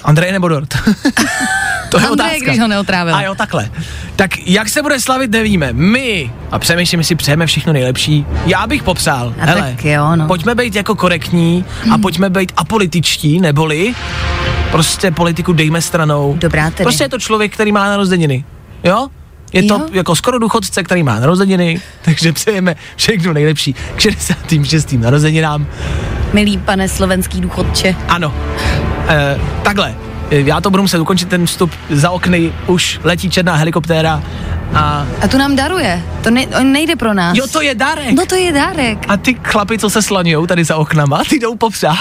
Andrej 0.04 0.32
nebo 0.32 0.48
dort? 0.48 0.70
to 1.90 2.00
je 2.00 2.08
Andrej, 2.08 2.28
otázka. 2.28 2.46
když 2.46 2.60
ho 2.60 2.68
neotrávil. 2.68 3.16
A 3.16 3.22
jo, 3.22 3.36
takhle. 3.36 3.70
Tak 4.16 4.48
jak 4.48 4.70
se 4.70 4.82
bude 4.82 5.00
slavit, 5.02 5.32
nevíme. 5.32 5.74
My, 5.74 6.32
a 6.52 6.60
přemýšlím, 6.60 7.04
si 7.04 7.16
přejeme 7.16 7.46
všechno 7.46 7.74
nejlepší, 7.74 8.26
já 8.46 8.68
bych 8.68 8.84
popsal. 8.84 9.34
A 9.42 9.46
tak 9.46 9.86
jo, 9.86 10.16
no. 10.16 10.28
Pojďme 10.28 10.56
být 10.56 10.76
jako 10.76 10.96
korektní 10.96 11.66
a 11.92 11.98
pojďme 11.98 12.30
být 12.30 12.52
apolitičtí, 12.58 13.40
neboli 13.40 13.96
prostě 14.72 15.12
politiku 15.12 15.54
dejme 15.54 15.82
stranou. 15.82 16.36
Dobrá 16.40 16.70
tedy. 16.70 16.84
Prostě 16.84 17.04
je 17.04 17.10
to 17.10 17.20
člověk, 17.20 17.54
který 17.54 17.72
má 17.72 17.90
narozeniny. 17.90 18.46
Jo? 18.84 19.08
Je 19.54 19.64
to 19.64 19.74
Jo. 19.74 19.88
jako 19.92 20.16
skoro 20.16 20.40
důchodce, 20.40 20.84
který 20.84 21.04
má 21.04 21.20
narozeniny, 21.20 21.82
takže 22.02 22.34
přejeme 22.34 22.76
všechno 22.96 23.34
nejlepší 23.34 23.74
k 23.74 24.00
66. 24.00 24.92
narozeninám. 24.94 25.68
Milý 26.34 26.58
pane 26.58 26.90
slovenský 26.90 27.42
důchodče. 27.42 27.96
Ano. 28.08 28.34
E, 29.08 29.40
takhle. 29.64 29.96
E, 30.32 30.40
Já 30.42 30.62
to 30.62 30.70
budu 30.70 30.84
muset 30.84 31.00
ukončit 31.00 31.30
ten 31.30 31.46
vstup. 31.46 31.72
Za 31.90 32.12
okny 32.12 32.54
už 32.68 33.00
letí 33.04 33.30
černá 33.30 33.56
helikoptéra 33.56 34.24
a... 34.74 35.08
A 35.22 35.28
tu 35.28 35.38
nám 35.38 35.56
daruje. 35.56 36.04
To 36.24 36.32
ne, 36.32 36.48
on 36.48 36.72
nejde 36.72 36.96
pro 36.96 37.14
nás. 37.14 37.38
Jo, 37.38 37.48
to 37.52 37.62
je 37.62 37.76
dárek. 37.76 38.12
No 38.16 38.26
to 38.26 38.36
je 38.36 38.52
dárek. 38.52 39.06
A 39.08 39.18
ty 39.18 39.38
chlapi, 39.44 39.78
co 39.80 39.90
se 39.90 40.02
slaňujou 40.02 40.46
tady 40.48 40.64
za 40.64 40.76
oknama, 40.78 41.22
ty 41.30 41.40
jdou 41.40 41.56
popřát. 41.56 41.98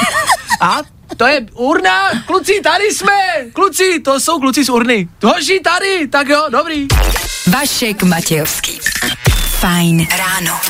A 0.60 0.76
to 1.16 1.26
je 1.26 1.46
urna, 1.52 2.10
kluci, 2.26 2.60
tady 2.62 2.84
jsme, 2.84 3.12
kluci, 3.52 4.00
to 4.00 4.20
jsou 4.20 4.40
kluci 4.40 4.64
z 4.64 4.68
urny. 4.68 5.08
Hoši 5.24 5.60
tady, 5.60 6.08
tak 6.08 6.28
jo, 6.28 6.46
dobrý. 6.48 6.86
Vašek 7.46 8.02
Matějovský. 8.02 8.80
Fajn 9.60 10.06
ráno. 10.18 10.60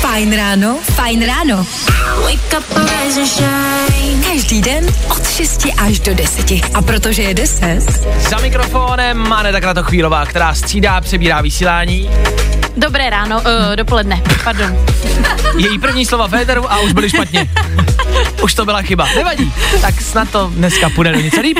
Fajn 0.00 0.36
ráno, 0.36 0.78
fajn 0.82 1.26
ráno. 1.26 1.66
Wake 2.22 2.58
up, 2.58 2.64
rise 2.76 3.20
and 3.20 3.28
shine. 3.28 4.22
Každý 4.32 4.60
den 4.60 4.86
od 5.08 5.28
6 5.28 5.66
až 5.78 6.00
do 6.00 6.14
10. 6.14 6.50
A 6.74 6.82
protože 6.82 7.22
je 7.22 7.34
10, 7.34 7.80
Za 8.30 8.38
mikrofonem 8.38 9.32
Aneta 9.32 9.60
Kratochvílová, 9.60 10.26
která 10.26 10.54
střídá, 10.54 11.00
přebírá 11.00 11.40
vysílání. 11.40 12.10
Dobré 12.76 13.10
ráno, 13.10 13.36
uh, 13.36 13.76
dopoledne, 13.76 14.22
pardon. 14.44 14.78
Její 15.56 15.78
první 15.78 16.06
slova 16.06 16.28
Féteru 16.28 16.72
a 16.72 16.78
už 16.78 16.92
byly 16.92 17.10
špatně. 17.10 17.50
Už 18.42 18.54
to 18.54 18.64
byla 18.64 18.82
chyba. 18.82 19.08
Nevadí. 19.16 19.52
Tak 19.80 20.00
snad 20.00 20.30
to 20.30 20.52
dneska 20.54 20.90
půjde 20.90 21.12
do 21.12 21.20
něco 21.20 21.40
líp. 21.40 21.58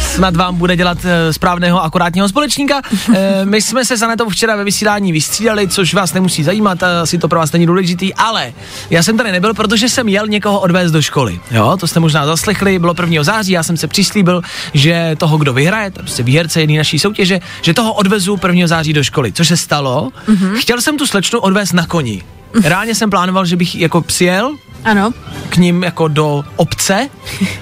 Snad 0.00 0.36
vám 0.36 0.56
bude 0.56 0.76
dělat 0.76 0.98
e, 1.04 1.32
správného 1.32 1.82
akurátního 1.82 2.28
společníka. 2.28 2.80
E, 3.14 3.44
my 3.44 3.62
jsme 3.62 3.84
se 3.84 3.96
s 3.96 4.02
Anetou 4.02 4.28
včera 4.28 4.56
ve 4.56 4.64
vysílání 4.64 5.12
vystřídali, 5.12 5.68
což 5.68 5.94
vás 5.94 6.12
nemusí 6.12 6.44
zajímat, 6.44 6.82
asi 6.82 7.18
to 7.18 7.27
pro 7.28 7.38
vás 7.38 7.52
není 7.52 7.66
důležitý, 7.66 8.14
ale 8.14 8.52
já 8.90 9.02
jsem 9.02 9.16
tady 9.16 9.32
nebyl, 9.32 9.54
protože 9.54 9.88
jsem 9.88 10.08
jel 10.08 10.26
někoho 10.26 10.60
odvést 10.60 10.92
do 10.92 11.02
školy. 11.02 11.40
Jo, 11.50 11.76
to 11.80 11.86
jste 11.86 12.00
možná 12.00 12.26
zaslechli, 12.26 12.78
bylo 12.78 12.94
1. 13.00 13.22
září, 13.22 13.52
já 13.52 13.62
jsem 13.62 13.76
se 13.76 13.86
přislíbil, 13.86 14.42
že 14.74 15.16
toho, 15.18 15.38
kdo 15.38 15.52
vyhraje, 15.52 15.90
to 15.90 16.00
je 16.00 16.02
prostě 16.02 16.22
výherce 16.22 16.60
jedné 16.60 16.76
naší 16.78 16.98
soutěže, 16.98 17.40
že 17.62 17.74
toho 17.74 17.92
odvezu 17.92 18.38
1. 18.48 18.66
září 18.66 18.92
do 18.92 19.04
školy. 19.04 19.32
Což 19.32 19.48
se 19.48 19.56
stalo. 19.56 20.10
Mm-hmm. 20.28 20.60
Chtěl 20.60 20.80
jsem 20.80 20.96
tu 20.98 21.06
slečnu 21.06 21.40
odvést 21.40 21.72
na 21.72 21.86
koni. 21.86 22.22
Reálně 22.64 22.94
jsem 22.94 23.10
plánoval, 23.10 23.46
že 23.46 23.56
bych 23.56 23.74
jako 23.74 24.00
přijel 24.00 24.56
Ano, 24.84 25.12
k 25.48 25.56
ním 25.56 25.82
jako 25.82 26.08
do 26.08 26.44
obce 26.56 27.08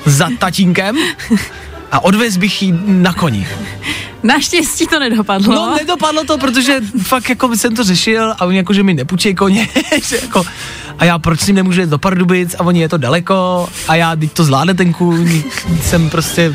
za 0.06 0.28
tatínkem 0.38 0.96
a 1.92 2.00
odvez 2.00 2.36
bych 2.36 2.62
jí 2.62 2.74
na 2.86 3.12
koni. 3.12 3.48
naštěstí 4.22 4.86
to 4.86 4.98
nedopadlo. 4.98 5.54
No, 5.54 5.74
nedopadlo 5.76 6.24
to, 6.24 6.38
protože 6.38 6.80
fakt 7.02 7.28
jako 7.28 7.56
jsem 7.56 7.76
to 7.76 7.84
řešil 7.84 8.30
a 8.38 8.44
oni 8.44 8.56
jako, 8.56 8.72
že 8.72 8.82
mi 8.82 8.94
nepůjčí 8.94 9.34
koně, 9.34 9.68
že 10.02 10.16
jako, 10.16 10.44
a 10.98 11.04
já 11.04 11.18
proč 11.18 11.40
s 11.40 11.46
ním 11.46 11.56
nemůžu 11.56 11.80
jít 11.80 11.90
do 11.90 11.98
Pardubic 11.98 12.54
a 12.58 12.60
oni 12.60 12.80
je 12.80 12.88
to 12.88 12.96
daleko 12.96 13.68
a 13.88 13.94
já 13.94 14.16
teď 14.16 14.32
to 14.32 14.44
zvládne 14.44 14.74
ten 14.74 14.92
kůň, 14.92 15.42
jsem 15.82 16.10
prostě, 16.10 16.54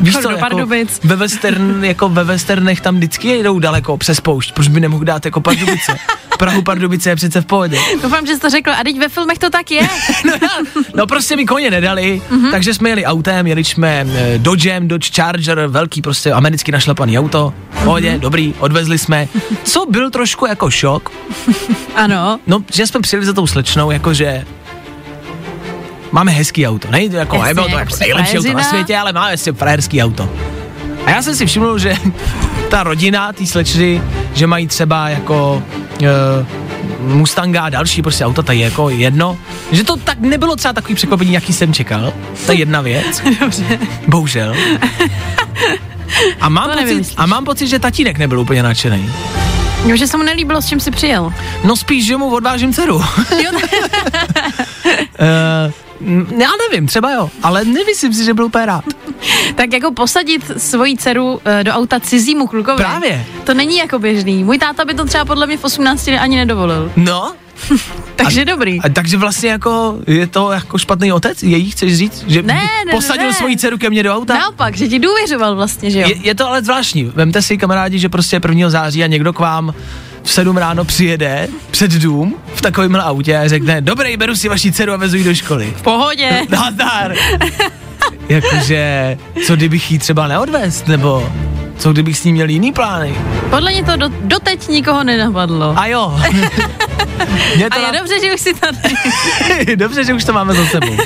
víš 0.00 0.14
co, 0.16 0.30
jako 0.30 0.40
Pardubic. 0.40 1.00
ve, 1.04 1.16
western, 1.16 1.84
jako 1.84 2.08
ve 2.08 2.24
westernech 2.24 2.80
tam 2.80 2.96
vždycky 2.96 3.28
jedou 3.28 3.58
daleko 3.58 3.96
přes 3.96 4.20
poušť, 4.20 4.52
proč 4.52 4.68
by 4.68 4.80
nemohl 4.80 5.04
dát 5.04 5.24
jako 5.24 5.40
Pardubice? 5.40 5.96
Prahu 6.38 6.62
Pardubice 6.62 7.10
je 7.10 7.16
přece 7.16 7.40
v 7.40 7.46
pohodě. 7.46 7.78
Doufám, 8.02 8.26
že 8.26 8.34
jsi 8.34 8.40
to 8.40 8.50
řekl. 8.50 8.70
A 8.70 8.84
teď 8.84 8.98
ve 8.98 9.08
filmech 9.08 9.38
to 9.38 9.50
tak 9.50 9.70
je. 9.70 9.80
No, 10.26 10.32
já- 10.42 10.82
no 10.94 11.06
prostě 11.06 11.36
mi 11.36 11.46
koně 11.46 11.70
nedali, 11.70 12.22
mm-hmm. 12.30 12.50
takže 12.50 12.74
jsme 12.74 12.88
jeli 12.88 13.04
autem, 13.04 13.46
jeli 13.46 13.64
jsme 13.64 14.06
eh, 14.14 14.38
Dodgem, 14.38 14.88
Dodge 14.88 15.10
Charger, 15.14 15.66
velký 15.66 16.02
prostě 16.02 16.32
americky 16.32 16.72
našlapaný 16.72 17.18
auto, 17.18 17.54
v 17.70 17.84
pohodě, 17.84 18.10
mm-hmm. 18.12 18.20
dobrý, 18.20 18.54
odvezli 18.58 18.98
jsme. 18.98 19.28
Co 19.64 19.86
byl 19.86 20.10
trošku 20.10 20.46
jako 20.46 20.70
šok, 20.70 21.12
Ano. 21.94 22.40
no, 22.46 22.64
že 22.74 22.86
jsme 22.86 23.00
přijeli 23.00 23.26
za 23.26 23.32
tou 23.32 23.46
slečnou, 23.46 23.73
jakože 23.90 24.44
máme 26.12 26.32
hezký 26.32 26.66
auto, 26.66 26.90
ne, 26.90 27.04
jako, 27.04 27.36
Jasně, 27.36 27.48
nebylo 27.48 27.68
to 27.68 27.72
jako 27.78 27.84
prostě 27.84 28.04
nejlepší 28.04 28.38
auto 28.38 28.52
na 28.52 28.64
světě, 28.64 28.96
ale 28.98 29.12
máme 29.12 29.36
si 29.36 29.52
frajerský 29.52 30.02
auto. 30.02 30.30
A 31.06 31.10
já 31.10 31.22
jsem 31.22 31.36
si 31.36 31.46
všiml, 31.46 31.78
že 31.78 31.96
ta 32.68 32.82
rodina, 32.82 33.32
ty 33.32 33.46
slečny, 33.46 34.02
že 34.34 34.46
mají 34.46 34.66
třeba 34.66 35.08
jako 35.08 35.62
uh, 36.00 36.06
Mustanga 37.14 37.62
a 37.62 37.68
další 37.68 38.02
prostě 38.02 38.24
auta, 38.24 38.42
tady 38.42 38.58
je 38.58 38.64
jako 38.64 38.90
jedno, 38.90 39.38
že 39.72 39.84
to 39.84 39.96
tak 39.96 40.20
nebylo 40.20 40.56
třeba 40.56 40.72
takový 40.72 40.94
překvapení, 40.94 41.32
jaký 41.32 41.52
jsem 41.52 41.72
čekal. 41.72 42.12
To 42.46 42.52
je 42.52 42.58
jedna 42.58 42.80
věc. 42.80 43.22
Dobře. 43.40 43.64
Bohužel. 44.08 44.54
A 46.40 46.48
mám, 46.48 46.64
To 46.64 46.70
pocit, 46.70 46.84
nevymyslíš. 46.84 47.14
a 47.16 47.26
mám 47.26 47.44
pocit, 47.44 47.66
že 47.68 47.78
tatínek 47.78 48.18
nebyl 48.18 48.40
úplně 48.40 48.62
nadšený. 48.62 49.10
Jo, 49.86 49.96
že 49.96 50.06
se 50.06 50.16
mu 50.16 50.22
nelíbilo, 50.22 50.62
s 50.62 50.66
čím 50.68 50.80
jsi 50.80 50.90
přijel. 50.90 51.32
No 51.64 51.76
spíš, 51.76 52.06
že 52.06 52.16
mu 52.16 52.30
odvážím 52.30 52.72
dceru. 52.72 53.02
Jo, 53.44 53.50
Uh, 56.00 56.10
já 56.40 56.48
nevím, 56.70 56.86
třeba 56.86 57.12
jo, 57.12 57.30
ale 57.42 57.64
nemyslím 57.64 58.14
si, 58.14 58.24
že 58.24 58.34
byl 58.34 58.44
úplně 58.44 58.66
rád. 58.66 58.84
tak 59.54 59.72
jako 59.72 59.92
posadit 59.92 60.50
svoji 60.56 60.96
dceru 60.96 61.40
eh, 61.44 61.64
do 61.64 61.72
auta 61.72 62.00
cizímu 62.00 62.46
klukovi. 62.46 62.76
Právě. 62.76 63.26
To 63.44 63.54
není 63.54 63.76
jako 63.76 63.98
běžný. 63.98 64.44
Můj 64.44 64.58
táta 64.58 64.84
by 64.84 64.94
to 64.94 65.04
třeba 65.04 65.24
podle 65.24 65.46
mě 65.46 65.56
v 65.56 65.64
18 65.64 66.08
ani 66.20 66.36
nedovolil. 66.36 66.92
No, 66.96 67.32
Takže 68.16 68.44
dobrý. 68.44 68.80
a 68.80 68.88
takže 68.88 69.16
vlastně 69.16 69.50
jako 69.50 69.96
je 70.06 70.26
to 70.26 70.52
jako 70.52 70.78
špatný 70.78 71.12
otec? 71.12 71.42
Její 71.42 71.70
chceš 71.70 71.96
říct? 71.96 72.24
Že 72.28 72.42
Ne, 72.42 72.54
ne, 72.86 72.90
posadil 72.90 73.26
ne. 73.26 73.34
svoji 73.34 73.56
dceru 73.56 73.78
ke 73.78 73.90
mně 73.90 74.02
do 74.02 74.14
auta? 74.16 74.34
Naopak, 74.34 74.76
že 74.76 74.88
ti 74.88 74.98
důvěřoval 74.98 75.56
vlastně, 75.56 75.90
že 75.90 76.00
jo? 76.00 76.08
Je, 76.08 76.14
je 76.22 76.34
to 76.34 76.48
ale 76.48 76.62
zvláštní. 76.62 77.04
Vemte 77.14 77.42
si 77.42 77.58
kamarádi, 77.58 77.98
že 77.98 78.08
prostě 78.08 78.40
1. 78.48 78.70
září 78.70 79.04
a 79.04 79.06
někdo 79.06 79.32
k 79.32 79.38
vám 79.38 79.74
v 80.22 80.30
7 80.32 80.56
ráno 80.56 80.84
přijede 80.84 81.48
před 81.70 81.90
dům 81.90 82.34
v 82.54 82.60
takovémhle 82.62 83.02
autě 83.02 83.38
a 83.38 83.48
řekne, 83.48 83.80
dobrý, 83.80 84.16
beru 84.16 84.36
si 84.36 84.48
vaši 84.48 84.72
dceru 84.72 84.92
a 84.92 84.96
vezu 84.96 85.16
ji 85.16 85.24
do 85.24 85.34
školy. 85.34 85.72
V 85.76 85.82
pohodě. 85.82 86.30
Nazdar. 86.48 87.14
Jakože, 88.28 89.16
co 89.46 89.56
kdybych 89.56 89.90
jí 89.92 89.98
třeba 89.98 90.28
neodvést, 90.28 90.88
nebo 90.88 91.32
co 91.78 91.92
kdybych 91.92 92.18
s 92.18 92.24
ní 92.24 92.32
měl 92.32 92.48
jiný 92.48 92.72
plány? 92.72 93.14
Podle 93.50 93.70
mě 93.72 93.84
to 93.84 93.96
do, 93.96 94.08
doteď 94.20 94.68
nikoho 94.68 95.04
nenapadlo. 95.04 95.74
A 95.78 95.86
jo. 95.86 96.20
Mě 97.56 97.66
A 97.66 97.70
to 97.74 97.80
je 97.80 97.86
na... 97.86 97.98
dobře, 97.98 98.14
že 98.20 98.34
už 98.34 98.40
si 98.40 98.54
tady. 98.54 99.76
Dobře, 99.76 100.04
že 100.04 100.14
už 100.14 100.24
to 100.24 100.32
máme 100.32 100.54
za 100.54 100.66
sebou. 100.66 100.96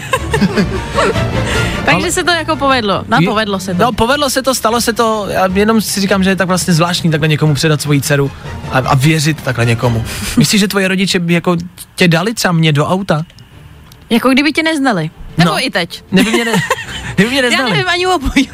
Takže 1.84 2.02
Ale- 2.04 2.12
se 2.12 2.24
to 2.24 2.30
jako 2.30 2.56
povedlo. 2.56 3.04
No, 3.09 3.18
Je- 3.20 3.28
povedlo 3.28 3.61
se 3.61 3.74
to. 3.74 3.82
No, 3.82 3.92
povedlo 3.92 4.30
se 4.30 4.42
to, 4.42 4.54
stalo 4.54 4.80
se 4.80 4.92
to, 4.92 5.26
já 5.30 5.48
jenom 5.54 5.80
si 5.80 6.00
říkám, 6.00 6.24
že 6.24 6.30
je 6.30 6.36
tak 6.36 6.48
vlastně 6.48 6.74
zvláštní 6.74 7.11
takhle 7.11 7.28
někomu 7.28 7.54
předat 7.54 7.80
svoji 7.82 8.00
dceru 8.00 8.30
a, 8.72 8.78
a 8.78 8.94
věřit 8.94 9.42
takhle 9.42 9.66
někomu. 9.66 10.04
Myslíš, 10.36 10.61
že 10.61 10.68
tvoje 10.68 10.88
rodiče 10.88 11.18
by 11.18 11.34
jako 11.34 11.56
tě 11.94 12.09
dali 12.09 12.34
třeba 12.34 12.52
mě 12.52 12.72
do 12.72 12.86
auta? 12.86 13.22
Jako 14.11 14.28
kdyby 14.30 14.52
tě 14.52 14.62
neznali. 14.62 15.11
Nebo 15.39 15.51
No. 15.51 15.64
i 15.66 15.70
teď. 15.70 16.05
Neby 16.12 16.30
mě, 16.30 16.45
ne, 16.45 16.53
neby 17.18 17.30
mě 17.30 17.36
Já 17.39 17.43
neznali. 17.43 17.70
nevím 17.70 17.89
ani 17.89 18.07
obojí. 18.07 18.49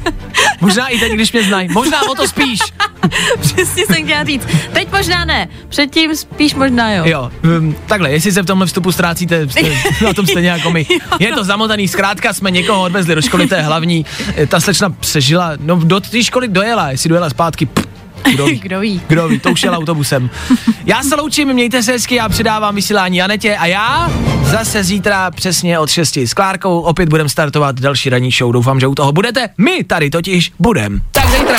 Možná 0.60 0.88
i 0.88 0.98
teď, 0.98 1.12
když 1.12 1.32
mě 1.32 1.42
znají. 1.42 1.68
Možná 1.72 2.02
o 2.10 2.14
to 2.14 2.28
spíš. 2.28 2.58
Přesně 3.40 3.86
jsem 3.86 4.04
chtěla 4.04 4.24
říct. 4.24 4.46
Teď 4.72 4.92
možná 4.92 5.24
ne. 5.24 5.48
Předtím 5.68 6.16
spíš 6.16 6.54
možná 6.54 6.92
jo. 6.92 7.04
Jo, 7.06 7.30
um, 7.58 7.76
takhle, 7.86 8.10
jestli 8.12 8.32
se 8.32 8.42
v 8.42 8.46
tomhle 8.46 8.66
vstupu 8.66 8.92
ztrácíte, 8.92 9.48
jste 9.48 9.60
na 10.04 10.12
tom 10.12 10.26
stejně 10.26 10.48
jako 10.48 10.70
my. 10.70 10.86
Je 11.18 11.32
to 11.32 11.44
zamotaný, 11.44 11.88
zkrátka 11.88 12.32
jsme 12.32 12.50
někoho 12.50 12.82
odvezli 12.82 13.14
do 13.14 13.22
školy, 13.22 13.46
to 13.48 13.54
je 13.54 13.62
hlavní. 13.62 14.06
Ta 14.48 14.60
slečna 14.60 14.90
přežila, 14.90 15.52
no 15.60 15.76
do 15.76 16.00
té 16.00 16.22
školy 16.24 16.48
dojela, 16.48 16.90
jestli 16.90 17.08
dojela 17.08 17.30
zpátky, 17.30 17.66
pff, 17.66 17.86
kdo 18.32 18.46
ví. 18.46 18.58
Kdo 18.58 18.80
ví. 18.80 19.00
Kdo 19.08 19.28
ví, 19.28 19.38
to 19.38 19.50
už 19.50 19.62
jel 19.62 19.74
autobusem. 19.74 20.30
Já 20.86 21.02
se 21.02 21.16
loučím, 21.16 21.52
mějte 21.52 21.82
se 21.82 21.92
hezky, 21.92 22.14
já 22.14 22.28
předávám 22.28 22.74
vysílání 22.74 23.16
Janetě 23.16 23.56
a 23.56 23.66
já 23.66 24.12
zase 24.42 24.84
zítra 24.84 25.30
přesně 25.30 25.78
od 25.78 25.90
6 25.90 26.16
s 26.16 26.34
Klárkou 26.34 26.80
opět 26.80 27.08
budem 27.08 27.28
startovat 27.28 27.80
další 27.80 28.10
ranní 28.10 28.30
show. 28.30 28.52
Doufám, 28.52 28.80
že 28.80 28.86
u 28.86 28.94
toho 28.94 29.12
budete. 29.12 29.48
My 29.58 29.84
tady 29.84 30.10
totiž 30.10 30.52
budem. 30.58 31.00
Tak 31.10 31.30
zítra. 31.30 31.58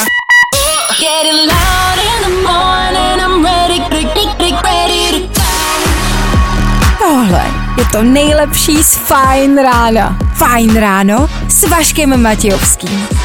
Tohle 6.99 7.45
je 7.77 7.85
to 7.91 8.03
nejlepší 8.03 8.83
z 8.83 8.95
Fajn 8.95 9.57
rána. 9.57 10.17
Fajn 10.33 10.75
ráno 10.75 11.29
s 11.49 11.69
Vaškem 11.69 12.21
Matějovským. 12.21 13.24